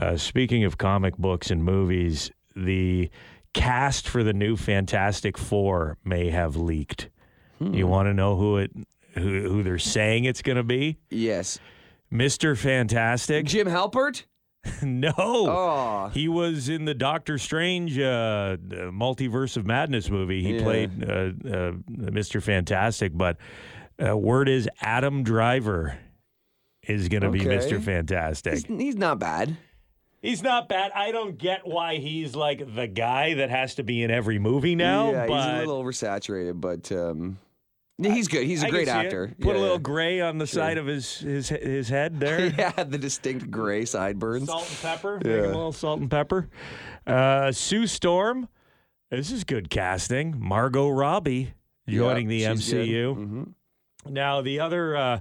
Uh, 0.00 0.16
speaking 0.16 0.64
of 0.64 0.78
comic 0.78 1.16
books 1.18 1.50
and 1.50 1.64
movies, 1.64 2.30
the 2.54 3.10
cast 3.54 4.08
for 4.08 4.22
the 4.22 4.32
new 4.32 4.56
Fantastic 4.56 5.36
Four 5.36 5.98
may 6.04 6.30
have 6.30 6.56
leaked. 6.56 7.10
You 7.60 7.88
want 7.88 8.06
to 8.06 8.14
know 8.14 8.36
who 8.36 8.58
it 8.58 8.70
who, 9.18 9.48
who 9.48 9.62
they're 9.62 9.78
saying 9.78 10.24
it's 10.24 10.42
going 10.42 10.56
to 10.56 10.62
be. 10.62 10.98
Yes. 11.10 11.58
Mr. 12.12 12.56
Fantastic. 12.56 13.46
Jim 13.46 13.66
Halpert? 13.66 14.24
no. 14.82 15.12
Oh. 15.16 16.10
He 16.12 16.28
was 16.28 16.68
in 16.68 16.84
the 16.84 16.94
Doctor 16.94 17.38
Strange 17.38 17.98
uh, 17.98 18.56
Multiverse 18.90 19.56
of 19.56 19.66
Madness 19.66 20.10
movie. 20.10 20.42
He 20.42 20.56
Yeah. 20.56 20.62
played 20.62 21.04
uh, 21.04 21.12
uh, 21.12 21.72
Mr. 21.90 22.42
Fantastic, 22.42 23.12
but 23.16 23.36
uh, 24.04 24.16
word 24.16 24.48
is 24.48 24.68
Adam 24.80 25.22
Driver 25.22 25.98
is 26.82 27.08
going 27.08 27.22
to 27.22 27.30
be 27.30 27.40
Mr. 27.40 27.82
Fantastic. 27.82 28.66
He's, 28.66 28.80
he's 28.80 28.96
not 28.96 29.18
bad. 29.18 29.56
He's 30.22 30.42
not 30.42 30.68
bad. 30.68 30.90
I 30.94 31.12
don't 31.12 31.38
get 31.38 31.66
why 31.66 31.96
he's 31.98 32.34
like 32.34 32.74
the 32.74 32.88
guy 32.88 33.34
that 33.34 33.50
has 33.50 33.76
to 33.76 33.84
be 33.84 34.02
in 34.02 34.10
every 34.10 34.38
movie 34.40 34.74
now. 34.74 35.12
yeah, 35.12 35.26
but 35.28 35.36
he's 35.36 35.62
a 35.62 35.66
little 35.66 35.84
oversaturated, 35.84 36.60
but 36.60 36.90
um, 36.90 37.38
he's 38.00 38.28
good. 38.28 38.44
He's 38.46 38.62
a 38.62 38.66
I 38.66 38.70
great 38.70 38.86
see 38.86 38.92
it. 38.92 38.96
actor. 38.96 39.34
Put 39.40 39.56
a 39.56 39.58
little 39.58 39.76
yeah. 39.76 39.82
gray 39.82 40.20
on 40.20 40.38
the 40.38 40.46
side 40.46 40.78
of 40.78 40.86
his 40.86 41.18
his 41.18 41.48
his 41.48 41.88
head 41.88 42.18
there. 42.20 42.46
yeah, 42.46 42.70
the 42.84 42.98
distinct 42.98 43.50
gray 43.50 43.84
sideburns. 43.84 44.46
Salt 44.46 44.68
and 44.68 44.78
pepper. 44.80 45.20
Yeah. 45.24 45.30
Make 45.30 45.38
him 45.40 45.44
a 45.44 45.48
little 45.56 45.72
salt 45.72 46.00
and 46.00 46.10
pepper. 46.10 46.48
Uh, 47.06 47.52
Sue 47.52 47.86
Storm. 47.86 48.48
This 49.10 49.32
is 49.32 49.44
good 49.44 49.70
casting. 49.70 50.36
Margot 50.38 50.88
Robbie 50.90 51.54
joining 51.88 52.30
Yeah, 52.30 52.52
the 52.52 52.60
she's 52.60 52.72
good. 52.72 52.88
MCU. 52.88 53.14
Mhm. 53.16 53.52
Now 54.12 54.42
the 54.42 54.60
other 54.60 54.96
uh, 54.96 55.20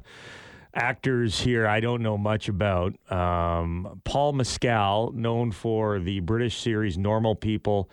actors 0.74 1.40
here 1.40 1.66
I 1.68 1.80
don't 1.80 2.02
know 2.02 2.18
much 2.18 2.50
about. 2.50 2.94
Um, 3.12 4.02
Paul 4.04 4.34
Mescal, 4.34 5.12
known 5.14 5.52
for 5.52 6.00
the 6.00 6.20
British 6.20 6.60
series 6.60 6.98
Normal 6.98 7.36
People, 7.36 7.90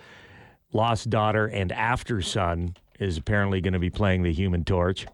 Lost 0.73 1.11
Daughter, 1.11 1.47
and 1.47 1.71
Aftersun, 1.71 2.77
is 3.01 3.17
apparently 3.17 3.61
going 3.61 3.73
to 3.75 3.79
be 3.79 3.91
playing 3.91 4.23
the 4.23 4.33
Human 4.33 4.65
Torch. 4.65 5.07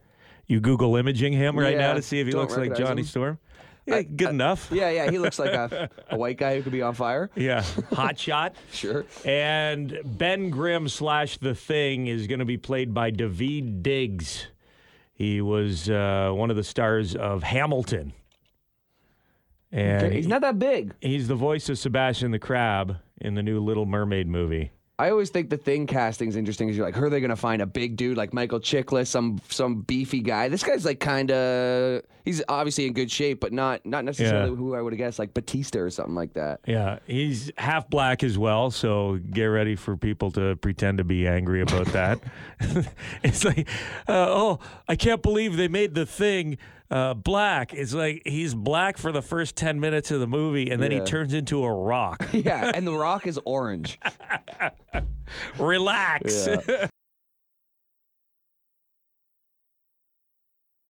You 0.46 0.60
Google 0.60 0.96
imaging 0.96 1.32
him 1.32 1.58
right 1.58 1.76
now 1.78 1.94
to 1.94 2.02
see 2.02 2.20
if 2.20 2.26
he 2.26 2.32
looks 2.32 2.56
like 2.56 2.74
Johnny 2.76 3.02
him. 3.02 3.06
Storm. 3.06 3.38
Yeah, 3.86 4.02
good 4.02 4.28
enough. 4.30 4.68
Yeah, 4.70 4.90
yeah, 4.90 5.10
he 5.10 5.18
looks 5.18 5.38
like 5.38 5.52
a, 5.52 5.88
a 6.10 6.16
white 6.16 6.36
guy 6.36 6.56
who 6.56 6.62
could 6.62 6.72
be 6.72 6.82
on 6.82 6.94
fire. 6.94 7.30
Yeah, 7.34 7.64
hot 7.92 8.18
shot. 8.18 8.54
Sure. 8.72 9.04
And 9.24 9.98
Ben 10.04 10.50
Grimm 10.50 10.88
slash 10.88 11.38
The 11.38 11.54
Thing 11.54 12.06
is 12.06 12.26
going 12.26 12.40
to 12.40 12.44
be 12.44 12.56
played 12.58 12.92
by 12.92 13.10
Daveed 13.10 13.82
Diggs. 13.82 14.46
He 15.14 15.40
was 15.40 15.88
uh, 15.90 16.30
one 16.34 16.50
of 16.50 16.56
the 16.56 16.64
stars 16.64 17.14
of 17.14 17.42
Hamilton. 17.42 18.12
And 19.72 20.12
He's 20.12 20.26
not 20.26 20.40
that 20.40 20.58
big. 20.58 20.94
he's 21.00 21.28
the 21.28 21.36
voice 21.36 21.68
of 21.68 21.78
Sebastian 21.78 22.32
the 22.32 22.38
Crab 22.40 22.96
in 23.20 23.34
the 23.34 23.42
new 23.42 23.60
Little 23.60 23.86
Mermaid 23.86 24.26
movie. 24.26 24.72
I 25.00 25.10
always 25.10 25.30
think 25.30 25.48
the 25.48 25.56
thing 25.56 25.86
casting's 25.86 26.34
is 26.34 26.36
interesting 26.36 26.66
because 26.68 26.76
you're 26.76 26.86
like, 26.86 26.94
who 26.94 27.04
are 27.04 27.10
they 27.10 27.20
going 27.20 27.30
to 27.30 27.36
find 27.36 27.62
a 27.62 27.66
big 27.66 27.96
dude 27.96 28.16
like 28.18 28.34
Michael 28.34 28.60
Chiklis, 28.60 29.06
some 29.06 29.40
some 29.48 29.80
beefy 29.80 30.20
guy? 30.20 30.48
This 30.48 30.62
guy's 30.62 30.84
like 30.84 31.00
kind 31.00 31.30
of 31.30 32.02
he's 32.24 32.42
obviously 32.48 32.86
in 32.86 32.92
good 32.92 33.10
shape, 33.10 33.40
but 33.40 33.52
not 33.52 33.86
not 33.86 34.04
necessarily 34.04 34.50
Yeah. 34.50 34.56
who 34.56 34.74
I 34.74 34.82
would 34.82 34.92
have 34.92 34.98
guessed 34.98 35.18
like 35.18 35.32
Batista 35.32 35.78
or 35.78 35.88
something 35.90 36.14
like 36.14 36.34
that. 36.34 36.60
Yeah, 36.66 36.98
he's 37.06 37.50
half 37.56 37.88
black 37.88 38.22
as 38.22 38.36
well, 38.36 38.70
so 38.70 39.18
get 39.30 39.44
ready 39.46 39.74
for 39.74 39.96
people 39.96 40.30
to 40.32 40.56
pretend 40.56 40.98
to 40.98 41.04
be 41.04 41.26
angry 41.26 41.62
about 41.62 41.86
that. 41.88 42.20
it's 43.22 43.44
like, 43.44 43.66
uh, 44.06 44.26
oh, 44.28 44.58
I 44.86 44.96
can't 44.96 45.22
believe 45.22 45.56
they 45.56 45.68
made 45.68 45.94
the 45.94 46.04
thing 46.04 46.58
uh, 46.90 47.14
black. 47.14 47.72
It's 47.72 47.94
like 47.94 48.22
he's 48.24 48.54
black 48.54 48.98
for 48.98 49.12
the 49.12 49.22
first 49.22 49.56
10 49.56 49.80
minutes 49.80 50.10
of 50.10 50.20
the 50.20 50.26
movie, 50.26 50.70
and 50.70 50.82
then 50.82 50.90
he 50.90 51.00
turns 51.00 51.34
into 51.34 51.64
a 51.64 51.72
rock. 51.72 52.28
Yeah, 52.32 52.70
and 52.74 52.86
The 52.86 52.92
Rock 52.92 53.26
is 53.26 53.38
orange. 53.44 53.98
Relax. 55.58 56.48